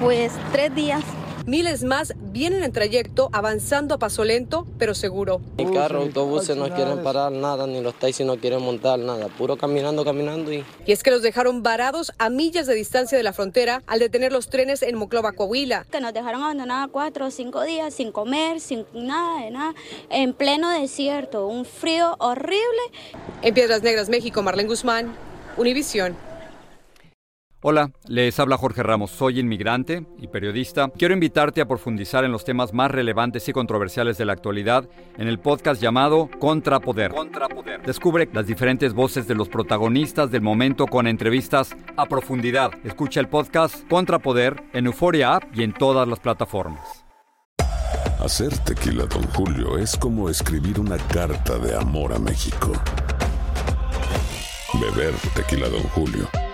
Pues 0.02 0.34
tres 0.52 0.74
días. 0.76 1.04
Miles 1.46 1.84
más 1.84 2.14
vienen 2.32 2.64
en 2.64 2.72
trayecto 2.72 3.30
avanzando 3.34 3.96
a 3.96 3.98
paso 3.98 4.24
lento 4.24 4.66
pero 4.80 4.96
seguro. 4.96 5.42
Ni 5.58 5.66
carro, 5.74 6.00
autobuses 6.00 6.56
no 6.56 6.74
quieren 6.74 7.04
parar 7.04 7.34
nada, 7.34 7.68
ni 7.68 7.82
los 7.82 7.96
taxis 7.96 8.26
no 8.26 8.38
quieren 8.38 8.62
montar 8.62 8.98
nada, 8.98 9.28
puro 9.28 9.58
caminando, 9.58 10.06
caminando 10.06 10.54
y... 10.54 10.64
Y 10.86 10.92
es 10.94 11.04
que 11.04 11.12
los 11.12 11.22
dejaron 11.22 11.62
varados 11.62 12.14
a 12.18 12.30
millas 12.30 12.66
de 12.66 12.76
distancia 12.76 13.18
de 13.18 13.24
la 13.24 13.34
frontera 13.34 13.84
al 13.88 14.00
detener 14.00 14.32
los 14.32 14.50
trenes 14.50 14.82
en 14.84 14.96
Moclova, 14.96 15.34
Coahuila. 15.34 15.86
Que 15.92 16.00
nos 16.00 16.14
dejaron 16.14 16.44
abandonados 16.44 16.92
cuatro 16.94 17.26
o 17.26 17.32
cinco 17.32 17.64
días 17.64 17.94
sin 17.94 18.14
comer, 18.14 18.62
sin 18.62 18.86
nada 18.94 19.44
de 19.44 19.52
nada, 19.52 19.74
en 20.10 20.34
pleno 20.34 20.70
desierto, 20.70 21.48
un 21.48 21.66
frío 21.66 22.16
horrible. 22.20 22.82
En 23.42 23.54
Piedras 23.54 23.84
Negras, 23.84 24.08
México, 24.08 24.42
Marlene 24.42 24.70
Guzmán, 24.70 25.14
Univisión. 25.58 26.16
Hola, 27.66 27.94
les 28.10 28.38
habla 28.42 28.58
Jorge 28.58 28.84
Ramos, 28.84 29.12
soy 29.12 29.40
inmigrante 29.40 30.06
y 30.20 30.28
periodista. 30.28 30.90
Quiero 30.90 31.14
invitarte 31.14 31.62
a 31.62 31.66
profundizar 31.66 32.26
en 32.26 32.34
los 32.34 32.44
temas 32.44 32.74
más 32.74 32.92
relevantes 32.92 33.48
y 33.48 33.54
controversiales 33.54 34.18
de 34.18 34.26
la 34.26 34.34
actualidad 34.34 34.90
en 35.18 35.30
el 35.30 35.40
podcast 35.40 35.82
llamado 35.82 36.30
Contrapoder. 36.40 37.12
Contrapoder. 37.14 37.82
Descubre 37.84 38.28
las 38.34 38.48
diferentes 38.48 38.94
voces 38.94 39.30
de 39.30 39.36
los 39.36 39.48
protagonistas 39.48 40.30
del 40.30 40.42
momento 40.42 40.88
con 40.88 41.08
entrevistas 41.08 41.74
a 41.96 42.06
profundidad. 42.06 42.70
Escucha 42.84 43.22
el 43.22 43.30
podcast 43.30 43.88
Contrapoder 43.88 44.62
en 44.74 44.88
Euforia 44.88 45.38
App 45.38 45.46
y 45.58 45.64
en 45.64 45.72
todas 45.72 46.06
las 46.06 46.20
plataformas. 46.20 47.06
Hacer 48.20 48.58
tequila, 48.66 49.06
don 49.06 49.24
Julio, 49.28 49.78
es 49.78 49.96
como 49.96 50.30
escribir 50.30 50.82
una 50.82 50.98
carta 50.98 51.58
de 51.60 51.78
amor 51.78 52.12
a 52.12 52.20
México. 52.20 52.74
Beber 54.82 55.14
tequila, 55.34 55.70
don 55.70 55.84
Julio 55.84 56.28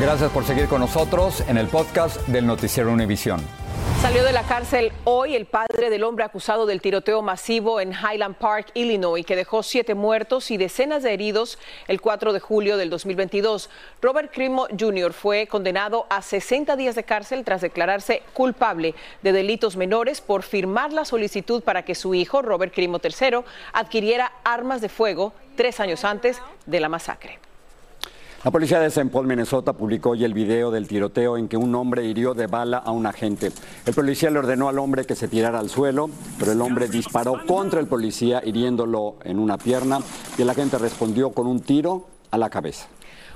Gracias 0.00 0.32
por 0.32 0.44
seguir 0.44 0.66
con 0.66 0.80
nosotros 0.80 1.44
en 1.46 1.58
el 1.58 1.66
podcast 1.66 2.26
del 2.26 2.46
Noticiero 2.46 2.90
Univisión. 2.90 3.38
Salió 4.00 4.24
de 4.24 4.32
la 4.32 4.44
cárcel 4.44 4.92
hoy 5.04 5.36
el 5.36 5.44
padre 5.44 5.90
del 5.90 6.04
hombre 6.04 6.24
acusado 6.24 6.64
del 6.64 6.80
tiroteo 6.80 7.20
masivo 7.20 7.82
en 7.82 7.92
Highland 7.92 8.36
Park, 8.36 8.68
Illinois, 8.72 9.26
que 9.26 9.36
dejó 9.36 9.62
siete 9.62 9.94
muertos 9.94 10.50
y 10.50 10.56
decenas 10.56 11.02
de 11.02 11.12
heridos 11.12 11.58
el 11.86 12.00
4 12.00 12.32
de 12.32 12.40
julio 12.40 12.78
del 12.78 12.88
2022. 12.88 13.68
Robert 14.00 14.32
Crimo 14.32 14.68
Jr. 14.68 15.12
fue 15.12 15.46
condenado 15.46 16.06
a 16.08 16.22
60 16.22 16.76
días 16.76 16.94
de 16.94 17.04
cárcel 17.04 17.44
tras 17.44 17.60
declararse 17.60 18.22
culpable 18.32 18.94
de 19.22 19.32
delitos 19.32 19.76
menores 19.76 20.22
por 20.22 20.44
firmar 20.44 20.94
la 20.94 21.04
solicitud 21.04 21.62
para 21.62 21.84
que 21.84 21.94
su 21.94 22.14
hijo, 22.14 22.40
Robert 22.40 22.72
Crimo 22.74 23.00
III, 23.04 23.40
adquiriera 23.74 24.32
armas 24.44 24.80
de 24.80 24.88
fuego 24.88 25.34
tres 25.56 25.78
años 25.78 26.06
antes 26.06 26.40
de 26.64 26.80
la 26.80 26.88
masacre. 26.88 27.38
La 28.42 28.50
policía 28.50 28.80
de 28.80 28.86
St. 28.86 29.10
Paul, 29.10 29.26
Minnesota, 29.26 29.74
publicó 29.74 30.10
hoy 30.10 30.24
el 30.24 30.32
video 30.32 30.70
del 30.70 30.88
tiroteo 30.88 31.36
en 31.36 31.46
que 31.46 31.58
un 31.58 31.74
hombre 31.74 32.04
hirió 32.06 32.32
de 32.32 32.46
bala 32.46 32.78
a 32.78 32.90
un 32.90 33.04
agente. 33.04 33.52
El 33.84 33.92
policía 33.92 34.30
le 34.30 34.38
ordenó 34.38 34.70
al 34.70 34.78
hombre 34.78 35.04
que 35.04 35.14
se 35.14 35.28
tirara 35.28 35.58
al 35.58 35.68
suelo, 35.68 36.08
pero 36.38 36.52
el 36.52 36.62
hombre 36.62 36.88
disparó 36.88 37.44
contra 37.46 37.80
el 37.80 37.86
policía, 37.86 38.40
hiriéndolo 38.42 39.16
en 39.24 39.38
una 39.38 39.58
pierna, 39.58 39.98
y 40.38 40.40
el 40.40 40.48
agente 40.48 40.78
respondió 40.78 41.32
con 41.32 41.46
un 41.46 41.60
tiro 41.60 42.06
a 42.30 42.38
la 42.38 42.48
cabeza. 42.48 42.88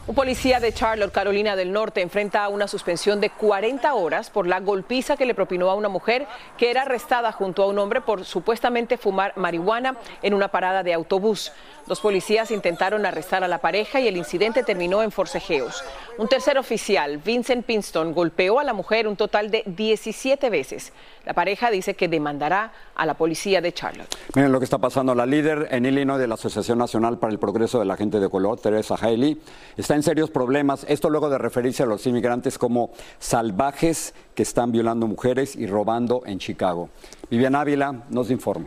Un 0.06 0.14
policía 0.14 0.61
de 0.61 0.75
Charlotte, 0.75 1.12
Carolina 1.12 1.56
del 1.56 1.73
Norte, 1.73 2.02
enfrenta 2.02 2.49
una 2.49 2.68
suspensión 2.68 3.23
de 3.23 3.30
40 3.30 3.94
horas 3.94 4.28
por 4.28 4.46
la 4.46 4.61
golpiza 4.61 5.16
que 5.16 5.25
le 5.25 5.34
propinó 5.34 5.70
a 5.70 5.75
una 5.75 5.88
mujer 5.88 6.26
que 6.58 6.70
era 6.70 6.82
arrestada 6.82 7.32
junto 7.32 7.62
a 7.62 7.68
un 7.68 7.78
hombre 7.78 8.02
por 8.02 8.26
supuestamente 8.26 8.99
fumar 8.99 9.32
marihuana 9.37 9.96
en 10.20 10.34
una 10.34 10.49
parada 10.49 10.82
de 10.82 10.92
autobús. 10.92 11.52
Los 11.87 12.00
policías 12.00 12.50
intentaron 12.50 13.05
arrestar 13.05 13.45
a 13.45 13.49
la 13.49 13.59
pareja 13.59 14.00
y 14.00 14.09
el 14.09 14.17
incidente 14.17 14.62
terminó 14.62 15.03
en 15.03 15.11
forcejeos. 15.11 15.85
Un 16.17 16.29
tercer 16.29 16.57
oficial, 16.57 17.19
Vincent 17.19 17.67
Pinston, 17.67 18.14
golpeó 18.14 18.59
a 18.59 18.64
la 18.64 18.73
mujer 18.73 19.07
un 19.07 19.17
total 19.17 19.50
de 19.50 19.64
17 19.67 20.49
veces. 20.49 20.93
La 21.26 21.35
pareja 21.35 21.71
dice 21.71 21.95
que 21.95 22.09
demandará 22.09 22.73
a 22.95 23.05
la 23.05 23.14
policía 23.14 23.61
de 23.61 23.73
Charlotte. 23.73 24.17
Miren 24.35 24.50
lo 24.50 24.61
que 24.61 24.64
está 24.64 24.79
pasando. 24.79 25.14
La 25.14 25.26
líder 25.26 25.69
en 25.71 25.85
Illinois 25.85 26.19
de 26.19 26.26
la 26.26 26.35
Asociación 26.35 26.79
Nacional 26.79 27.19
para 27.19 27.33
el 27.33 27.38
Progreso 27.38 27.79
de 27.79 27.85
la 27.85 27.97
Gente 27.97 28.19
de 28.19 28.31
Color, 28.31 28.61
Teresa 28.61 28.95
Haley, 28.95 29.41
está 29.76 29.95
en 29.95 30.03
serios 30.03 30.31
problemas. 30.31 30.87
Esto 30.88 31.11
luego 31.11 31.29
de 31.29 31.38
referirse 31.38 31.83
a 31.83 31.87
los 31.87 32.07
inmigrantes 32.07 32.57
como 32.57 32.93
salvajes 33.19 34.14
que 34.35 34.43
están 34.43 34.73
violando 34.73 35.07
mujeres 35.07 35.55
y 35.55 35.67
robando 35.67 36.23
en 36.25 36.38
Chicago. 36.38 36.88
Vivian 37.31 37.55
Ávila 37.55 38.05
nos 38.09 38.31
informa. 38.31 38.64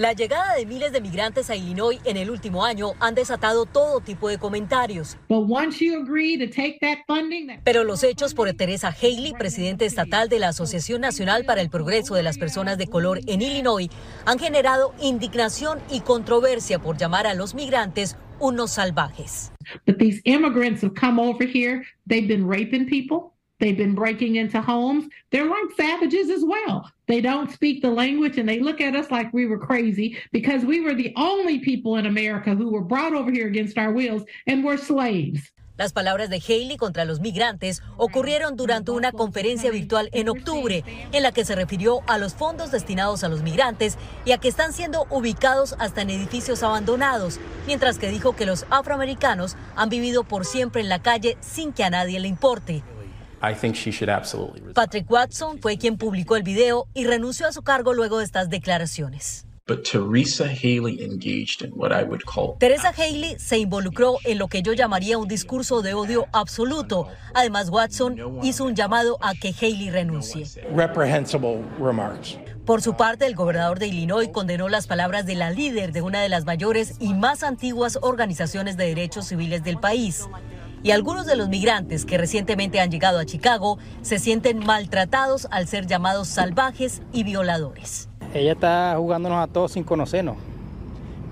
La 0.00 0.14
llegada 0.14 0.54
de 0.54 0.64
miles 0.64 0.92
de 0.92 1.02
migrantes 1.02 1.50
a 1.50 1.56
Illinois 1.56 2.00
en 2.06 2.16
el 2.16 2.30
último 2.30 2.64
año 2.64 2.94
han 3.00 3.14
desatado 3.14 3.66
todo 3.66 4.00
tipo 4.00 4.30
de 4.30 4.38
comentarios. 4.38 5.18
Pero 7.64 7.84
los 7.84 8.02
hechos 8.02 8.32
por 8.32 8.50
Teresa 8.54 8.96
Haley, 8.98 9.34
presidente 9.38 9.84
estatal 9.84 10.30
de 10.30 10.38
la 10.38 10.48
Asociación 10.48 11.02
Nacional 11.02 11.44
para 11.44 11.60
el 11.60 11.68
Progreso 11.68 12.14
de 12.14 12.22
las 12.22 12.38
Personas 12.38 12.78
de 12.78 12.86
Color 12.86 13.20
en 13.26 13.42
Illinois, 13.42 13.90
han 14.24 14.38
generado 14.38 14.94
indignación 15.02 15.80
y 15.90 16.00
controversia 16.00 16.78
por 16.78 16.96
llamar 16.96 17.26
a 17.26 17.34
los 17.34 17.54
migrantes 17.54 18.16
unos 18.38 18.70
salvajes. 18.70 19.52
They've 22.08 22.26
been 22.26 22.46
breaking 23.94 24.36
into 24.36 24.60
homes. 24.60 25.04
They're 25.30 25.44
like 25.44 25.70
savages 25.76 26.30
as 26.30 26.44
well. 26.44 26.90
They 27.06 27.20
don't 27.20 27.50
speak 27.50 27.82
the 27.82 27.90
language 27.90 28.38
and 28.38 28.48
they 28.48 28.60
look 28.60 28.80
at 28.80 28.96
us 28.96 29.10
like 29.10 29.32
we 29.32 29.46
were 29.46 29.58
crazy 29.58 30.18
because 30.32 30.64
we 30.64 30.80
were 30.80 30.94
the 30.94 31.12
only 31.16 31.60
people 31.60 31.96
in 31.96 32.06
America 32.06 32.54
who 32.54 32.70
were 32.70 32.82
brought 32.82 33.14
over 33.14 33.30
here 33.30 33.46
against 33.46 33.78
our 33.78 33.92
wills 33.92 34.24
and 34.46 34.64
were 34.64 34.76
slaves. 34.76 35.52
Las 35.80 35.94
palabras 35.94 36.28
de 36.28 36.40
Haley 36.40 36.76
contra 36.76 37.06
los 37.06 37.20
migrantes 37.20 37.82
ocurrieron 37.96 38.54
durante 38.54 38.90
una 38.90 39.12
conferencia 39.12 39.70
virtual 39.70 40.10
en 40.12 40.28
octubre, 40.28 40.84
en 41.10 41.22
la 41.22 41.32
que 41.32 41.46
se 41.46 41.54
refirió 41.54 42.02
a 42.06 42.18
los 42.18 42.34
fondos 42.34 42.70
destinados 42.70 43.24
a 43.24 43.30
los 43.30 43.40
migrantes 43.40 43.96
y 44.26 44.32
a 44.32 44.38
que 44.38 44.48
están 44.48 44.74
siendo 44.74 45.06
ubicados 45.08 45.76
hasta 45.78 46.02
en 46.02 46.10
edificios 46.10 46.62
abandonados, 46.62 47.40
mientras 47.66 47.98
que 47.98 48.10
dijo 48.10 48.36
que 48.36 48.44
los 48.44 48.66
afroamericanos 48.68 49.56
han 49.74 49.88
vivido 49.88 50.22
por 50.22 50.44
siempre 50.44 50.82
en 50.82 50.90
la 50.90 51.00
calle 51.00 51.38
sin 51.40 51.72
que 51.72 51.82
a 51.82 51.88
nadie 51.88 52.20
le 52.20 52.28
importe. 52.28 52.82
Patrick 54.74 55.10
Watson 55.10 55.58
fue 55.60 55.78
quien 55.78 55.96
publicó 55.96 56.36
el 56.36 56.42
video 56.42 56.86
y 56.94 57.04
renunció 57.04 57.46
a 57.46 57.52
su 57.52 57.62
cargo 57.62 57.94
luego 57.94 58.18
de 58.18 58.24
estas 58.24 58.50
declaraciones. 58.50 59.46
Teresa 59.76 60.46
Haley 60.46 61.04
engaged 61.04 61.62
in 61.62 61.70
what 61.74 61.92
I 61.92 62.02
would 62.02 62.22
call 62.24 62.56
Teresa 62.58 62.92
Haley 62.92 63.38
se 63.38 63.58
involucró 63.58 64.16
en 64.24 64.38
lo 64.38 64.48
que 64.48 64.62
yo 64.62 64.72
llamaría 64.72 65.16
un 65.16 65.28
discurso 65.28 65.80
de 65.80 65.94
odio 65.94 66.26
absoluto. 66.32 67.06
Además, 67.34 67.70
Watson 67.70 68.40
hizo 68.42 68.64
un 68.64 68.74
llamado 68.74 69.16
a 69.20 69.34
que 69.34 69.54
Haley 69.54 69.90
renuncie. 69.90 70.46
reprehensible 70.74 71.62
remarks. 71.78 72.38
Por 72.66 72.82
su 72.82 72.96
parte, 72.96 73.26
el 73.26 73.34
gobernador 73.34 73.78
de 73.78 73.88
Illinois 73.88 74.28
condenó 74.28 74.68
las 74.68 74.86
palabras 74.86 75.24
de 75.26 75.34
la 75.34 75.50
líder 75.50 75.92
de 75.92 76.02
una 76.02 76.20
de 76.20 76.28
las 76.28 76.44
mayores 76.44 76.94
y 77.00 77.14
más 77.14 77.42
antiguas 77.42 77.98
organizaciones 78.02 78.76
de 78.76 78.86
derechos 78.86 79.26
civiles 79.26 79.62
del 79.64 79.78
país. 79.78 80.28
Y 80.82 80.92
algunos 80.92 81.26
de 81.26 81.36
los 81.36 81.48
migrantes 81.48 82.04
que 82.06 82.16
recientemente 82.16 82.80
han 82.80 82.90
llegado 82.90 83.18
a 83.18 83.26
Chicago 83.26 83.78
se 84.02 84.18
sienten 84.18 84.58
maltratados 84.58 85.46
al 85.50 85.66
ser 85.66 85.86
llamados 85.86 86.28
salvajes 86.28 87.02
y 87.12 87.24
violadores. 87.24 88.08
Ella 88.32 88.52
está 88.52 88.94
jugándonos 88.96 89.42
a 89.42 89.46
todos 89.46 89.72
sin 89.72 89.84
conocernos. 89.84 90.36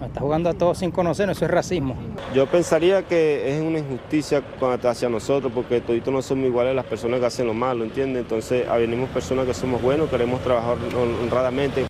Nos 0.00 0.08
está 0.08 0.20
jugando 0.20 0.50
a 0.50 0.54
todos 0.54 0.78
sin 0.78 0.90
conocernos, 0.90 1.36
eso 1.36 1.46
es 1.46 1.50
racismo. 1.50 1.96
Yo 2.32 2.46
pensaría 2.46 3.02
que 3.02 3.56
es 3.56 3.60
una 3.60 3.78
injusticia 3.78 4.44
hacia 4.84 5.08
nosotros 5.08 5.50
porque 5.52 5.80
toditos 5.80 6.12
no 6.12 6.22
somos 6.22 6.46
iguales 6.46 6.72
a 6.72 6.74
las 6.74 6.84
personas 6.84 7.18
que 7.18 7.26
hacen 7.26 7.46
lo 7.46 7.54
malo, 7.54 7.82
¿entiendes? 7.84 8.22
Entonces, 8.22 8.66
ah, 8.70 8.76
venimos 8.76 9.08
personas 9.10 9.46
que 9.46 9.54
somos 9.54 9.82
buenos, 9.82 10.08
queremos 10.08 10.40
trabajar 10.42 10.76
honradamente. 11.22 11.87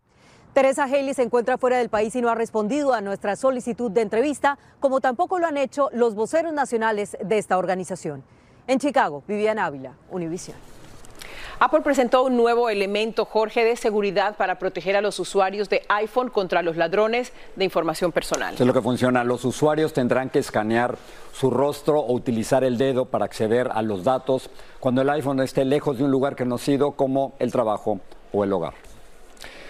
Teresa 0.59 0.87
Haley 0.87 1.15
se 1.15 1.23
encuentra 1.23 1.57
fuera 1.57 1.79
del 1.79 1.89
país 1.89 2.17
y 2.17 2.21
no 2.21 2.31
ha 2.31 2.35
respondido 2.35 2.93
a 2.93 3.01
nuestra 3.01 3.37
solicitud 3.37 3.93
de 3.93 4.01
entrevista, 4.01 4.59
como 4.81 5.01
tampoco 5.01 5.39
lo 5.39 5.47
han 5.47 5.57
hecho 5.57 5.89
los 5.93 6.17
voceros 6.17 6.53
nacionales 6.53 7.17
de 7.23 7.39
esta 7.39 7.59
organización. 7.59 8.25
En 8.67 8.81
Chicago, 8.81 9.23
Viviana 9.29 9.67
Ávila, 9.67 9.93
Univision. 10.11 10.57
Apple 11.61 11.83
presentó 11.83 12.25
un 12.25 12.37
nuevo 12.37 12.71
elemento, 12.71 13.25
Jorge, 13.25 13.63
de 13.63 13.77
seguridad 13.77 14.37
para 14.37 14.59
proteger 14.59 14.97
a 14.97 15.01
los 15.01 15.21
usuarios 15.21 15.69
de 15.69 15.83
iPhone 15.91 16.29
contra 16.29 16.61
los 16.63 16.77
ladrones 16.77 17.33
de 17.55 17.65
información 17.65 18.11
personal. 18.11 18.55
Eso 18.55 18.65
es 18.65 18.67
lo 18.67 18.75
que 18.75 18.83
funciona. 18.83 19.23
Los 19.23 19.45
usuarios 19.45 19.93
tendrán 19.93 20.29
que 20.29 20.41
escanear 20.41 20.99
su 21.33 21.51
rostro 21.51 22.01
o 22.01 22.13
utilizar 22.13 22.65
el 22.65 22.79
dedo 22.79 23.05
para 23.05 23.27
acceder 23.27 23.71
a 23.73 23.81
los 23.83 24.03
datos 24.03 24.51
cuando 24.81 25.03
el 25.03 25.11
iPhone 25.11 25.39
esté 25.39 25.65
lejos 25.65 25.99
de 25.99 26.03
un 26.03 26.11
lugar 26.11 26.35
conocido 26.35 26.91
como 26.97 27.35
el 27.39 27.53
trabajo 27.53 28.01
o 28.33 28.43
el 28.43 28.53
hogar. 28.53 28.88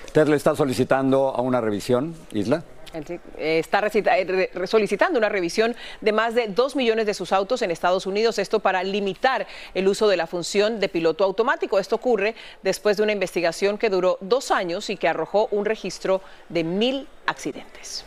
¿Usted 0.08 0.26
le 0.26 0.36
está 0.36 0.56
solicitando 0.56 1.28
a 1.36 1.42
una 1.42 1.60
revisión, 1.60 2.14
Isla? 2.32 2.62
Eh, 2.94 3.58
está 3.58 3.86
eh, 3.92 4.50
solicitando 4.64 5.18
una 5.18 5.28
revisión 5.28 5.76
de 6.00 6.12
más 6.12 6.34
de 6.34 6.48
2 6.48 6.76
millones 6.76 7.04
de 7.04 7.12
sus 7.12 7.30
autos 7.30 7.60
en 7.60 7.70
Estados 7.70 8.06
Unidos, 8.06 8.38
esto 8.38 8.60
para 8.60 8.82
limitar 8.82 9.46
el 9.74 9.86
uso 9.86 10.08
de 10.08 10.16
la 10.16 10.26
función 10.26 10.80
de 10.80 10.88
piloto 10.88 11.24
automático. 11.24 11.78
Esto 11.78 11.96
ocurre 11.96 12.34
después 12.62 12.96
de 12.96 13.02
una 13.02 13.12
investigación 13.12 13.76
que 13.76 13.90
duró 13.90 14.16
dos 14.22 14.50
años 14.50 14.88
y 14.88 14.96
que 14.96 15.08
arrojó 15.08 15.48
un 15.50 15.66
registro 15.66 16.22
de 16.48 16.64
mil 16.64 17.06
accidentes. 17.26 18.06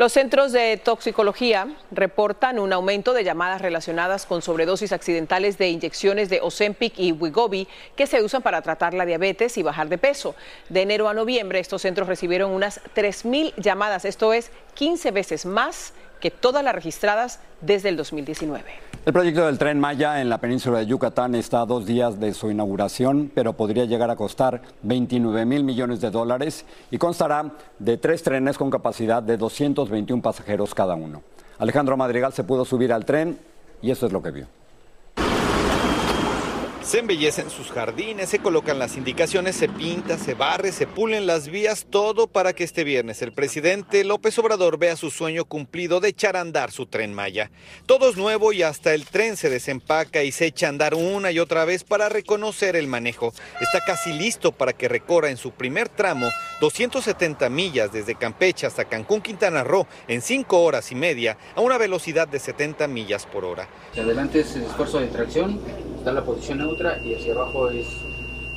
Los 0.00 0.14
centros 0.14 0.52
de 0.52 0.78
toxicología 0.78 1.68
reportan 1.90 2.58
un 2.58 2.72
aumento 2.72 3.12
de 3.12 3.22
llamadas 3.22 3.60
relacionadas 3.60 4.24
con 4.24 4.40
sobredosis 4.40 4.92
accidentales 4.92 5.58
de 5.58 5.68
inyecciones 5.68 6.30
de 6.30 6.40
Ozempic 6.40 6.98
y 6.98 7.12
Wegovy 7.12 7.68
que 7.96 8.06
se 8.06 8.22
usan 8.22 8.40
para 8.40 8.62
tratar 8.62 8.94
la 8.94 9.04
diabetes 9.04 9.58
y 9.58 9.62
bajar 9.62 9.90
de 9.90 9.98
peso. 9.98 10.34
De 10.70 10.80
enero 10.80 11.10
a 11.10 11.12
noviembre, 11.12 11.60
estos 11.60 11.82
centros 11.82 12.08
recibieron 12.08 12.50
unas 12.50 12.80
3.000 12.96 13.52
llamadas, 13.58 14.06
esto 14.06 14.32
es 14.32 14.50
15 14.72 15.10
veces 15.10 15.44
más 15.44 15.92
que 16.20 16.30
todas 16.30 16.62
las 16.62 16.74
registradas 16.74 17.40
desde 17.60 17.88
el 17.88 17.96
2019. 17.96 18.64
El 19.06 19.14
proyecto 19.14 19.46
del 19.46 19.56
tren 19.56 19.80
Maya 19.80 20.20
en 20.20 20.28
la 20.28 20.38
península 20.38 20.80
de 20.80 20.86
Yucatán 20.86 21.34
está 21.34 21.62
a 21.62 21.66
dos 21.66 21.86
días 21.86 22.20
de 22.20 22.34
su 22.34 22.50
inauguración, 22.50 23.32
pero 23.34 23.54
podría 23.54 23.86
llegar 23.86 24.10
a 24.10 24.16
costar 24.16 24.60
29 24.82 25.46
mil 25.46 25.64
millones 25.64 26.02
de 26.02 26.10
dólares 26.10 26.66
y 26.90 26.98
constará 26.98 27.52
de 27.78 27.96
tres 27.96 28.22
trenes 28.22 28.58
con 28.58 28.70
capacidad 28.70 29.22
de 29.22 29.38
221 29.38 30.22
pasajeros 30.22 30.74
cada 30.74 30.94
uno. 30.94 31.22
Alejandro 31.58 31.96
Madrigal 31.96 32.34
se 32.34 32.44
pudo 32.44 32.66
subir 32.66 32.92
al 32.92 33.06
tren 33.06 33.38
y 33.80 33.90
eso 33.90 34.06
es 34.06 34.12
lo 34.12 34.22
que 34.22 34.30
vio. 34.30 34.59
Se 36.90 36.98
embellecen 36.98 37.50
sus 37.50 37.70
jardines, 37.70 38.30
se 38.30 38.40
colocan 38.40 38.80
las 38.80 38.96
indicaciones, 38.96 39.54
se 39.54 39.68
pinta, 39.68 40.18
se 40.18 40.34
barre, 40.34 40.72
se 40.72 40.88
pulen 40.88 41.24
las 41.24 41.46
vías, 41.46 41.86
todo 41.88 42.26
para 42.26 42.52
que 42.52 42.64
este 42.64 42.82
viernes 42.82 43.22
el 43.22 43.30
presidente 43.30 44.02
López 44.02 44.36
Obrador 44.40 44.76
vea 44.76 44.96
su 44.96 45.12
sueño 45.12 45.44
cumplido 45.44 46.00
de 46.00 46.08
echar 46.08 46.36
a 46.36 46.40
andar 46.40 46.72
su 46.72 46.86
tren 46.86 47.14
Maya. 47.14 47.52
Todo 47.86 48.10
es 48.10 48.16
nuevo 48.16 48.52
y 48.52 48.64
hasta 48.64 48.92
el 48.92 49.06
tren 49.06 49.36
se 49.36 49.48
desempaca 49.48 50.24
y 50.24 50.32
se 50.32 50.46
echa 50.46 50.66
a 50.66 50.70
andar 50.70 50.96
una 50.96 51.30
y 51.30 51.38
otra 51.38 51.64
vez 51.64 51.84
para 51.84 52.08
reconocer 52.08 52.74
el 52.74 52.88
manejo. 52.88 53.32
Está 53.60 53.78
casi 53.86 54.12
listo 54.12 54.50
para 54.50 54.72
que 54.72 54.88
recorra 54.88 55.30
en 55.30 55.36
su 55.36 55.52
primer 55.52 55.88
tramo 55.88 56.28
270 56.60 57.48
millas 57.50 57.92
desde 57.92 58.16
Campeche 58.16 58.66
hasta 58.66 58.86
Cancún, 58.86 59.20
Quintana 59.20 59.62
Roo 59.62 59.86
en 60.08 60.22
5 60.22 60.60
horas 60.60 60.90
y 60.90 60.96
media 60.96 61.38
a 61.54 61.60
una 61.60 61.78
velocidad 61.78 62.26
de 62.26 62.40
70 62.40 62.88
millas 62.88 63.26
por 63.26 63.44
hora. 63.44 63.68
Adelante 63.96 64.40
es 64.40 64.56
el 64.56 64.64
esfuerzo 64.64 64.98
de 64.98 65.06
tracción, 65.06 65.60
está 66.00 66.12
la 66.12 66.24
posición 66.24 66.58
neutra 66.58 66.98
y 67.04 67.14
hacia 67.14 67.34
abajo 67.34 67.68
es 67.68 67.86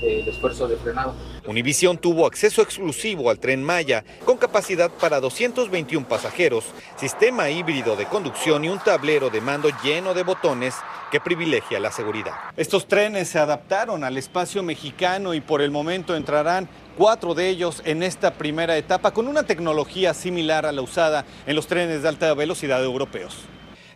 eh, 0.02 0.22
el 0.22 0.28
esfuerzo 0.28 0.68
de 0.68 0.78
frenado. 0.78 1.14
Univisión 1.46 1.98
tuvo 1.98 2.26
acceso 2.26 2.62
exclusivo 2.62 3.30
al 3.30 3.38
tren 3.38 3.62
Maya 3.62 4.06
con 4.24 4.38
capacidad 4.38 4.90
para 4.90 5.20
221 5.20 6.08
pasajeros, 6.08 6.64
sistema 6.96 7.50
híbrido 7.50 7.98
de 7.98 8.06
conducción 8.06 8.64
y 8.64 8.70
un 8.70 8.80
tablero 8.80 9.30
de 9.30 9.42
mando 9.42 9.70
lleno 9.84 10.14
de 10.14 10.24
botones 10.24 10.74
que 11.12 11.20
privilegia 11.20 11.82
la 11.82 11.92
seguridad. 11.92 12.34
Estos 12.56 12.88
trenes 12.88 13.28
se 13.28 13.40
adaptaron 13.40 14.06
al 14.06 14.18
espacio 14.18 14.64
mexicano 14.64 15.34
y 15.34 15.42
por 15.42 15.62
el 15.62 15.70
momento 15.70 16.16
entrarán 16.16 16.70
cuatro 16.98 17.34
de 17.34 17.50
ellos 17.50 17.82
en 17.86 18.04
esta 18.04 18.36
primera 18.36 18.78
etapa 18.78 19.12
con 19.12 19.28
una 19.28 19.44
tecnología 19.44 20.14
similar 20.14 20.66
a 20.66 20.72
la 20.72 20.82
usada 20.82 21.26
en 21.46 21.58
los 21.58 21.68
trenes 21.68 22.04
de 22.04 22.08
alta 22.08 22.34
velocidad 22.34 22.82
europeos. 22.82 23.36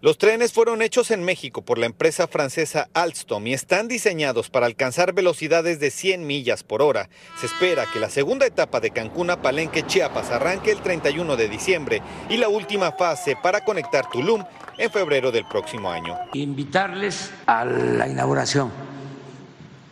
Los 0.02 0.18
trenes 0.18 0.54
fueron 0.54 0.82
hechos 0.82 1.10
en 1.12 1.24
México 1.24 1.64
por 1.64 1.78
la 1.80 1.88
empresa 1.88 2.28
francesa 2.28 2.88
Alstom 2.94 3.48
y 3.48 3.54
están 3.54 3.88
diseñados 3.88 4.50
para 4.50 4.68
alcanzar 4.68 5.14
velocidades 5.14 5.80
de 5.80 5.90
100 5.90 6.28
millas 6.28 6.64
por 6.64 6.82
hora. 6.82 7.10
Se 7.40 7.48
espera 7.48 7.86
que 7.92 8.00
la 8.00 8.10
segunda 8.10 8.46
etapa 8.46 8.80
de 8.80 8.92
Cancún 8.92 9.32
a 9.32 9.42
Palenque, 9.42 9.86
Chiapas, 9.86 10.30
arranque 10.30 10.72
el 10.72 10.82
31 10.82 11.36
de 11.36 11.50
diciembre 11.50 12.02
y 12.30 12.38
la 12.38 12.48
última 12.48 12.92
fase 12.92 13.36
para 13.42 13.66
conectar 13.66 14.10
Tulum 14.10 14.44
en 14.78 14.92
febrero 14.92 15.32
del 15.32 15.46
próximo 15.46 15.92
año. 15.92 16.18
Invitarles 16.34 17.32
a 17.48 17.66
la 17.66 18.08
inauguración 18.08 18.72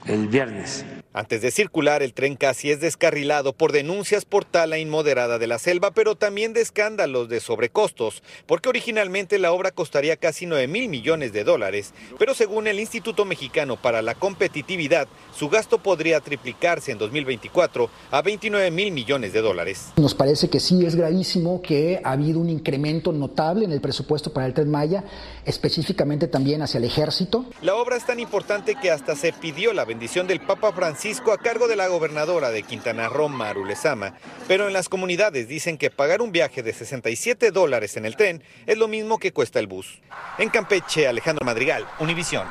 el 0.05 0.27
viernes 0.27 0.85
antes 1.15 1.41
de 1.41 1.49
circular, 1.49 2.03
el 2.03 2.13
tren 2.13 2.35
casi 2.35 2.71
es 2.71 2.81
descarrilado 2.81 3.53
por 3.53 3.71
denuncias 3.71 4.25
por 4.25 4.43
tala 4.43 4.79
inmoderada 4.79 5.39
de 5.39 5.47
la 5.47 5.59
selva, 5.59 5.91
pero 5.91 6.15
también 6.15 6.51
de 6.51 6.59
escándalos 6.59 7.29
de 7.29 7.39
sobrecostos, 7.39 8.21
porque 8.45 8.67
originalmente 8.67 9.39
la 9.39 9.53
obra 9.53 9.71
costaría 9.71 10.17
casi 10.17 10.45
9 10.45 10.67
mil 10.67 10.89
millones 10.89 11.31
de 11.31 11.45
dólares, 11.45 11.93
pero 12.19 12.33
según 12.33 12.67
el 12.67 12.81
Instituto 12.81 13.23
Mexicano 13.23 13.81
para 13.81 14.01
la 14.01 14.15
Competitividad, 14.15 15.07
su 15.33 15.47
gasto 15.47 15.81
podría 15.81 16.19
triplicarse 16.19 16.91
en 16.91 16.97
2024 16.97 17.89
a 18.11 18.21
29 18.21 18.69
mil 18.71 18.91
millones 18.91 19.31
de 19.31 19.39
dólares. 19.39 19.93
Nos 19.95 20.15
parece 20.15 20.49
que 20.49 20.59
sí 20.59 20.85
es 20.85 20.95
gravísimo 20.97 21.61
que 21.61 22.01
ha 22.03 22.11
habido 22.11 22.41
un 22.41 22.49
incremento 22.49 23.13
notable 23.13 23.63
en 23.63 23.71
el 23.71 23.79
presupuesto 23.79 24.33
para 24.33 24.47
el 24.47 24.53
tren 24.53 24.69
Maya, 24.69 25.05
específicamente 25.45 26.27
también 26.27 26.61
hacia 26.61 26.79
el 26.79 26.83
ejército. 26.83 27.45
La 27.61 27.75
obra 27.75 27.95
es 27.95 28.05
tan 28.05 28.19
importante 28.19 28.75
que 28.75 28.91
hasta 28.91 29.15
se 29.15 29.31
pidió 29.31 29.71
la 29.71 29.85
bendición 29.85 30.27
del 30.27 30.41
Papa 30.41 30.73
Francisco 30.73 31.04
a 31.05 31.37
cargo 31.37 31.67
de 31.67 31.75
la 31.75 31.87
gobernadora 31.87 32.49
de 32.49 32.63
Quintana 32.63 33.09
Roo, 33.09 33.29
Maru 33.29 33.63
Lezama, 33.63 34.15
pero 34.47 34.65
en 34.65 34.73
las 34.73 34.89
comunidades 34.89 35.47
dicen 35.47 35.77
que 35.77 35.91
pagar 35.91 36.19
un 36.19 36.31
viaje 36.31 36.63
de 36.63 36.73
67 36.73 37.51
dólares 37.51 37.95
en 37.95 38.05
el 38.05 38.15
tren 38.15 38.41
es 38.65 38.79
lo 38.79 38.87
mismo 38.87 39.19
que 39.19 39.31
cuesta 39.31 39.59
el 39.59 39.67
bus. 39.67 40.01
En 40.39 40.49
Campeche, 40.49 41.07
Alejandro 41.07 41.45
Madrigal, 41.45 41.85
Univisión. 41.99 42.47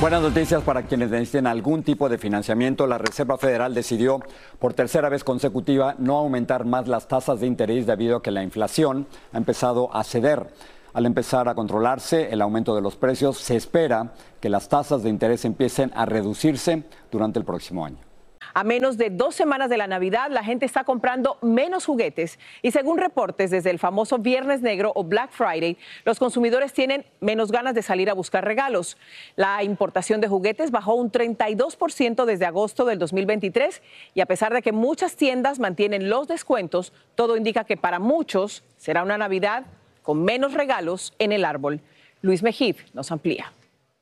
Buenas 0.00 0.22
noticias 0.22 0.62
para 0.62 0.82
quienes 0.82 1.10
necesiten 1.10 1.48
algún 1.48 1.82
tipo 1.82 2.08
de 2.08 2.18
financiamiento. 2.18 2.86
La 2.86 2.98
Reserva 2.98 3.36
Federal 3.36 3.74
decidió 3.74 4.20
por 4.60 4.72
tercera 4.72 5.08
vez 5.08 5.24
consecutiva 5.24 5.96
no 5.98 6.18
aumentar 6.18 6.66
más 6.66 6.86
las 6.86 7.08
tasas 7.08 7.40
de 7.40 7.48
interés 7.48 7.84
debido 7.84 8.18
a 8.18 8.22
que 8.22 8.30
la 8.30 8.44
inflación 8.44 9.08
ha 9.32 9.38
empezado 9.38 9.92
a 9.92 10.04
ceder. 10.04 10.46
Al 10.96 11.04
empezar 11.04 11.46
a 11.46 11.54
controlarse 11.54 12.32
el 12.32 12.40
aumento 12.40 12.74
de 12.74 12.80
los 12.80 12.96
precios, 12.96 13.36
se 13.36 13.54
espera 13.54 14.14
que 14.40 14.48
las 14.48 14.70
tasas 14.70 15.02
de 15.02 15.10
interés 15.10 15.44
empiecen 15.44 15.92
a 15.94 16.06
reducirse 16.06 16.84
durante 17.12 17.38
el 17.38 17.44
próximo 17.44 17.84
año. 17.84 17.98
A 18.54 18.64
menos 18.64 18.96
de 18.96 19.10
dos 19.10 19.34
semanas 19.34 19.68
de 19.68 19.76
la 19.76 19.88
Navidad, 19.88 20.30
la 20.30 20.42
gente 20.42 20.64
está 20.64 20.84
comprando 20.84 21.36
menos 21.42 21.84
juguetes 21.84 22.38
y 22.62 22.70
según 22.70 22.96
reportes 22.96 23.50
desde 23.50 23.68
el 23.68 23.78
famoso 23.78 24.16
Viernes 24.16 24.62
Negro 24.62 24.92
o 24.94 25.04
Black 25.04 25.32
Friday, 25.32 25.76
los 26.06 26.18
consumidores 26.18 26.72
tienen 26.72 27.04
menos 27.20 27.52
ganas 27.52 27.74
de 27.74 27.82
salir 27.82 28.08
a 28.08 28.14
buscar 28.14 28.46
regalos. 28.46 28.96
La 29.34 29.62
importación 29.64 30.22
de 30.22 30.28
juguetes 30.28 30.70
bajó 30.70 30.94
un 30.94 31.12
32% 31.12 32.24
desde 32.24 32.46
agosto 32.46 32.86
del 32.86 32.98
2023 32.98 33.82
y 34.14 34.22
a 34.22 34.26
pesar 34.26 34.54
de 34.54 34.62
que 34.62 34.72
muchas 34.72 35.14
tiendas 35.14 35.58
mantienen 35.58 36.08
los 36.08 36.26
descuentos, 36.26 36.94
todo 37.16 37.36
indica 37.36 37.64
que 37.64 37.76
para 37.76 37.98
muchos 37.98 38.64
será 38.78 39.02
una 39.02 39.18
Navidad 39.18 39.66
con 40.06 40.24
menos 40.24 40.54
regalos 40.54 41.12
en 41.18 41.32
el 41.32 41.44
árbol. 41.44 41.80
Luis 42.22 42.42
Mejid 42.42 42.76
nos 42.94 43.10
amplía. 43.10 43.52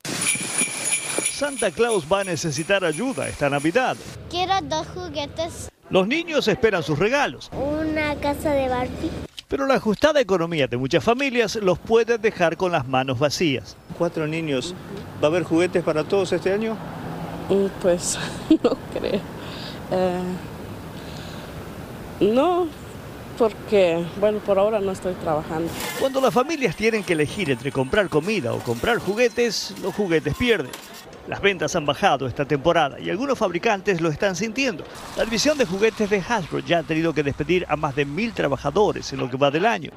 Santa 0.05 1.71
Claus 1.71 2.05
va 2.11 2.21
a 2.21 2.25
necesitar 2.25 2.85
ayuda 2.85 3.27
esta 3.27 3.49
Navidad. 3.49 3.97
Quiero 4.31 4.55
dos 4.63 4.87
juguetes. 4.89 5.71
Los 5.91 6.07
niños 6.07 6.47
esperan 6.47 6.83
sus 6.83 6.99
regalos. 6.99 7.51
Una 7.53 8.15
casa 8.17 8.53
de 8.53 8.69
Barbie. 8.69 9.11
Pero 9.49 9.67
la 9.67 9.75
ajustada 9.75 10.21
economía 10.21 10.67
de 10.67 10.77
muchas 10.77 11.03
familias 11.03 11.57
los 11.57 11.79
puede 11.79 12.19
dejar 12.19 12.57
con 12.57 12.71
las 12.71 12.87
manos 12.87 13.19
vacías. 13.19 13.77
Cuatro 13.99 14.27
niños. 14.27 14.75
¿Va 15.23 15.29
a 15.29 15.31
haber 15.31 15.43
juguetes 15.43 15.83
para 15.83 16.05
todos 16.05 16.33
este 16.33 16.53
año? 16.53 16.77
Mm, 17.49 17.67
pues 17.81 18.19
no 18.63 18.77
creo. 18.93 19.21
Eh, 19.91 20.23
no, 22.21 22.69
porque, 23.39 24.05
bueno, 24.21 24.39
por 24.39 24.59
ahora 24.59 24.81
no 24.81 24.93
estoy 24.93 25.15
trabajando. 25.15 25.71
Cuando 26.01 26.21
las 26.21 26.33
familias 26.33 26.77
tienen 26.77 27.03
que 27.03 27.15
elegir 27.15 27.51
entre 27.51 27.73
comprar 27.73 28.09
comida 28.09 28.53
o 28.53 28.59
comprar 28.59 28.99
juguetes, 28.99 29.75
los 29.83 29.95
juguetes 29.95 30.35
pierden. 30.35 30.71
Las 31.27 31.41
ventas 31.41 31.75
han 31.75 31.87
bajado 31.87 32.27
esta 32.27 32.45
temporada 32.45 33.01
y 33.01 33.09
algunos 33.09 33.39
fabricantes 33.39 34.01
lo 34.01 34.11
están 34.11 34.37
sintiendo. 34.37 34.85
La 35.17 35.25
división 35.25 35.57
de 35.57 35.65
juguetes 35.65 36.11
de 36.11 36.19
Hasbro 36.19 36.59
ya 36.59 36.81
ha 36.81 36.83
tenido 36.83 37.15
que 37.15 37.23
despedir 37.23 37.65
a 37.69 37.77
más 37.77 37.97
de 37.97 38.05
mil 38.05 38.35
trabajadores 38.35 39.11
en 39.13 39.21
lo 39.21 39.31
que 39.31 39.39
va 39.39 39.51
del 39.51 39.65
año. 39.65 39.91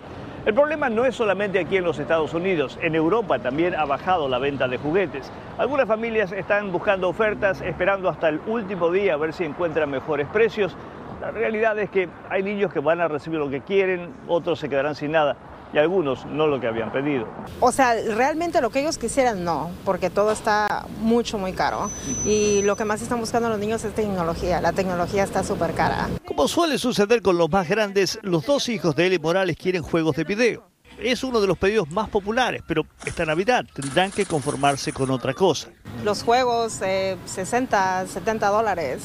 El 0.46 0.54
problema 0.54 0.88
no 0.88 1.06
es 1.06 1.14
solamente 1.14 1.60
aquí 1.60 1.76
en 1.76 1.84
los 1.84 2.00
Estados 2.00 2.34
Unidos, 2.34 2.80
en 2.82 2.96
Europa 2.96 3.38
también 3.40 3.76
ha 3.76 3.84
bajado 3.84 4.30
la 4.30 4.40
venta 4.40 4.70
de 4.70 4.78
juguetes. 4.78 5.30
Algunas 5.58 5.90
familias 5.90 6.32
están 6.32 6.72
buscando 6.72 7.10
ofertas, 7.10 7.60
esperando 7.60 8.08
hasta 8.08 8.30
el 8.30 8.40
último 8.48 8.90
día 8.90 9.16
a 9.16 9.18
ver 9.18 9.34
si 9.34 9.44
encuentran 9.44 9.92
mejores 9.92 10.26
precios. 10.30 10.78
La 11.22 11.32
realidad 11.32 11.78
es 11.80 11.90
que 11.90 12.08
hay 12.30 12.44
niños 12.44 12.72
que 12.72 12.80
van 12.80 13.02
a 13.02 13.08
recibir 13.08 13.40
lo 13.40 13.50
que 13.50 13.62
quieren, 13.62 14.14
otros 14.28 14.60
se 14.60 14.70
quedarán 14.70 14.96
sin 14.96 15.12
nada 15.12 15.36
y 15.74 15.78
algunos 15.78 16.26
no 16.26 16.48
lo 16.48 16.60
que 16.60 16.68
habían 16.68 16.92
pedido. 16.92 17.28
O 17.60 17.72
sea, 17.72 17.94
realmente 18.16 18.62
lo 18.62 18.70
que 18.70 18.80
ellos 18.80 18.98
quisieran 18.98 19.44
no, 19.44 19.72
porque 19.84 20.10
todo 20.10 20.32
está 20.32 20.86
mucho, 21.02 21.38
muy 21.38 21.54
caro. 21.54 21.90
Y 22.26 22.62
lo 22.64 22.76
que 22.76 22.86
más 22.86 23.02
están 23.02 23.20
buscando 23.20 23.50
los 23.50 23.60
niños 23.60 23.84
es 23.84 23.94
tecnología. 23.94 24.62
La 24.62 24.74
tecnología 24.74 25.24
está 25.24 25.44
súper 25.44 25.74
cara. 25.74 26.08
Como 26.26 26.48
suele 26.48 26.78
suceder 26.78 27.22
con 27.22 27.38
los 27.38 27.50
más 27.50 27.68
grandes, 27.68 28.20
los 28.22 28.46
dos 28.46 28.70
hijos 28.70 28.96
de 28.96 29.08
Eli 29.08 29.20
Morales 29.20 29.58
quieren 29.58 29.84
juegos 29.84 30.16
de 30.16 30.24
video. 30.24 30.64
Es 31.00 31.24
uno 31.24 31.40
de 31.40 31.48
los 31.48 31.58
pedidos 31.58 31.90
más 31.92 32.10
populares, 32.10 32.64
pero 32.68 32.84
esta 33.06 33.24
Navidad 33.24 33.66
tendrán 33.72 34.10
que 34.10 34.26
conformarse 34.26 34.92
con 34.92 35.12
otra 35.12 35.34
cosa. 35.34 35.70
Los 36.04 36.24
juegos, 36.24 36.82
eh, 36.82 37.18
60, 37.26 38.08
70 38.08 38.48
dólares, 38.48 39.04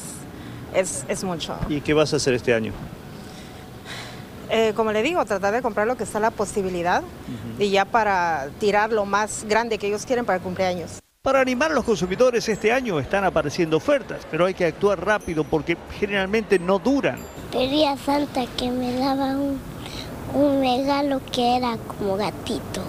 es, 0.75 1.05
es 1.07 1.23
mucho. 1.23 1.55
¿Y 1.69 1.81
qué 1.81 1.93
vas 1.93 2.13
a 2.13 2.17
hacer 2.17 2.33
este 2.33 2.53
año? 2.53 2.73
Eh, 4.49 4.73
como 4.75 4.91
le 4.91 5.01
digo, 5.01 5.23
tratar 5.25 5.53
de 5.53 5.61
comprar 5.61 5.87
lo 5.87 5.97
que 5.97 6.03
está 6.03 6.19
la 6.19 6.29
posibilidad 6.29 7.01
y 7.57 7.71
ya 7.71 7.85
para 7.85 8.49
tirar 8.59 8.91
lo 8.91 9.05
más 9.05 9.45
grande 9.47 9.79
que 9.79 9.87
ellos 9.87 10.05
quieren 10.05 10.25
para 10.25 10.37
el 10.37 10.43
cumpleaños. 10.43 10.99
Para 11.23 11.39
animar 11.39 11.71
a 11.71 11.73
los 11.73 11.85
consumidores 11.85 12.47
este 12.49 12.71
año 12.71 12.99
están 12.99 13.23
apareciendo 13.23 13.77
ofertas, 13.77 14.27
pero 14.29 14.45
hay 14.45 14.53
que 14.53 14.65
actuar 14.65 15.03
rápido 15.03 15.43
porque 15.43 15.77
generalmente 15.97 16.59
no 16.59 16.79
duran. 16.79 17.17
Pedí 17.51 17.85
a 17.85 17.97
Santa 17.97 18.45
que 18.57 18.69
me 18.69 18.93
daba 18.99 19.37
un, 19.37 19.59
un 20.35 20.59
regalo 20.59 21.21
que 21.31 21.55
era 21.55 21.77
como 21.97 22.17
gatito. 22.17 22.81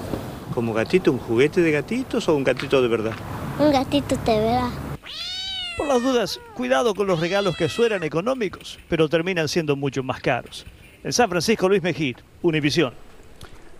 ¿Como 0.52 0.74
gatito? 0.74 1.12
¿Un 1.12 1.18
juguete 1.18 1.60
de 1.62 1.70
gatitos 1.70 2.28
o 2.28 2.34
un 2.34 2.44
gatito 2.44 2.82
de 2.82 2.88
verdad? 2.88 3.12
Un 3.58 3.72
gatito 3.72 4.16
de 4.16 4.38
verdad. 4.38 4.70
Por 5.76 5.88
las 5.88 6.02
dudas, 6.02 6.40
cuidado 6.54 6.94
con 6.94 7.08
los 7.08 7.18
regalos 7.18 7.56
que 7.56 7.68
suenan 7.68 8.04
económicos, 8.04 8.78
pero 8.88 9.08
terminan 9.08 9.48
siendo 9.48 9.74
mucho 9.74 10.04
más 10.04 10.20
caros. 10.20 10.64
En 11.02 11.12
San 11.12 11.28
Francisco, 11.28 11.68
Luis 11.68 11.82
Mejid, 11.82 12.18
Univisión. 12.42 12.94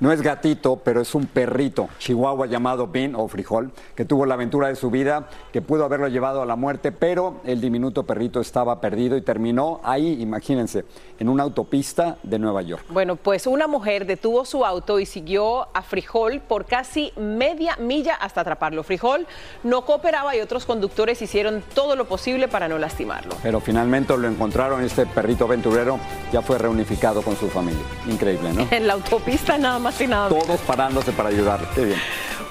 No 0.00 0.10
es 0.10 0.22
gatito, 0.22 0.76
pero 0.76 1.00
es 1.00 1.14
un 1.14 1.26
perrito, 1.26 1.88
chihuahua 1.98 2.46
llamado 2.46 2.88
Bean 2.88 3.14
o 3.14 3.28
Frijol, 3.28 3.70
que 3.94 4.04
tuvo 4.04 4.26
la 4.26 4.34
aventura 4.34 4.68
de 4.68 4.74
su 4.74 4.90
vida, 4.90 5.28
que 5.52 5.62
pudo 5.62 5.84
haberlo 5.84 6.08
llevado 6.08 6.42
a 6.42 6.46
la 6.46 6.56
muerte, 6.56 6.90
pero 6.90 7.36
el 7.44 7.60
diminuto 7.60 8.02
perrito 8.04 8.40
estaba 8.40 8.80
perdido 8.80 9.16
y 9.16 9.22
terminó 9.22 9.80
ahí, 9.84 10.20
imagínense, 10.20 10.84
en 11.18 11.28
una 11.28 11.44
autopista 11.44 12.16
de 12.24 12.38
Nueva 12.40 12.62
York. 12.62 12.84
Bueno, 12.88 13.14
pues 13.14 13.46
una 13.46 13.68
mujer 13.68 14.04
detuvo 14.04 14.44
su 14.44 14.64
auto 14.64 14.98
y 14.98 15.06
siguió 15.06 15.68
a 15.72 15.82
Frijol 15.82 16.40
por 16.40 16.64
casi 16.64 17.12
media 17.16 17.76
milla 17.76 18.14
hasta 18.14 18.40
atraparlo. 18.40 18.82
Frijol 18.82 19.26
no 19.62 19.84
cooperaba 19.84 20.34
y 20.34 20.40
otros 20.40 20.64
conductores 20.64 21.22
hicieron 21.22 21.62
todo 21.72 21.94
lo 21.94 22.06
posible 22.06 22.48
para 22.48 22.66
no 22.68 22.78
lastimarlo. 22.78 23.36
Pero 23.42 23.60
finalmente 23.60 24.16
lo 24.16 24.26
encontraron, 24.26 24.82
este 24.82 25.06
perrito 25.06 25.44
aventurero 25.44 25.98
ya 26.32 26.42
fue 26.42 26.58
reunificado 26.58 27.22
con 27.22 27.36
su 27.36 27.48
familia. 27.48 27.82
Increíble, 28.08 28.52
¿no? 28.52 28.66
En 28.74 28.88
la 28.88 28.94
autopista 28.94 29.56
nada 29.56 29.78
más 29.78 29.83
y 30.00 30.06
nada 30.06 30.28
Todos 30.28 30.60
parándose 30.60 31.12
para 31.12 31.28
ayudar. 31.28 31.60
Qué 31.74 31.84
bien. 31.84 31.98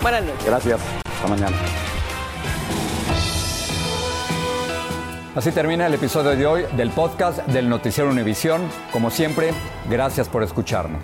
Buenas 0.01 0.23
noches. 0.23 0.45
Gracias. 0.45 0.79
Hasta 1.05 1.27
mañana. 1.27 1.57
Así 5.35 5.51
termina 5.51 5.87
el 5.87 5.95
episodio 5.95 6.35
de 6.35 6.45
hoy 6.45 6.63
del 6.77 6.91
podcast 6.91 7.39
del 7.47 7.67
Noticiero 7.67 8.11
Univisión. 8.11 8.61
Como 8.91 9.09
siempre, 9.09 9.51
gracias 9.89 10.29
por 10.29 10.43
escucharnos. 10.43 11.01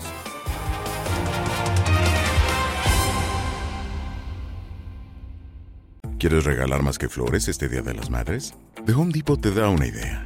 ¿Quieres 6.20 6.44
regalar 6.44 6.84
más 6.84 7.00
que 7.00 7.10
flores 7.10 7.48
este 7.48 7.70
Día 7.70 7.82
de 7.82 7.94
las 7.96 8.12
Madres? 8.12 8.54
The 8.86 8.94
Home 8.94 9.12
Depot 9.14 9.42
te 9.42 9.52
da 9.52 9.70
una 9.70 9.88
idea. 9.88 10.26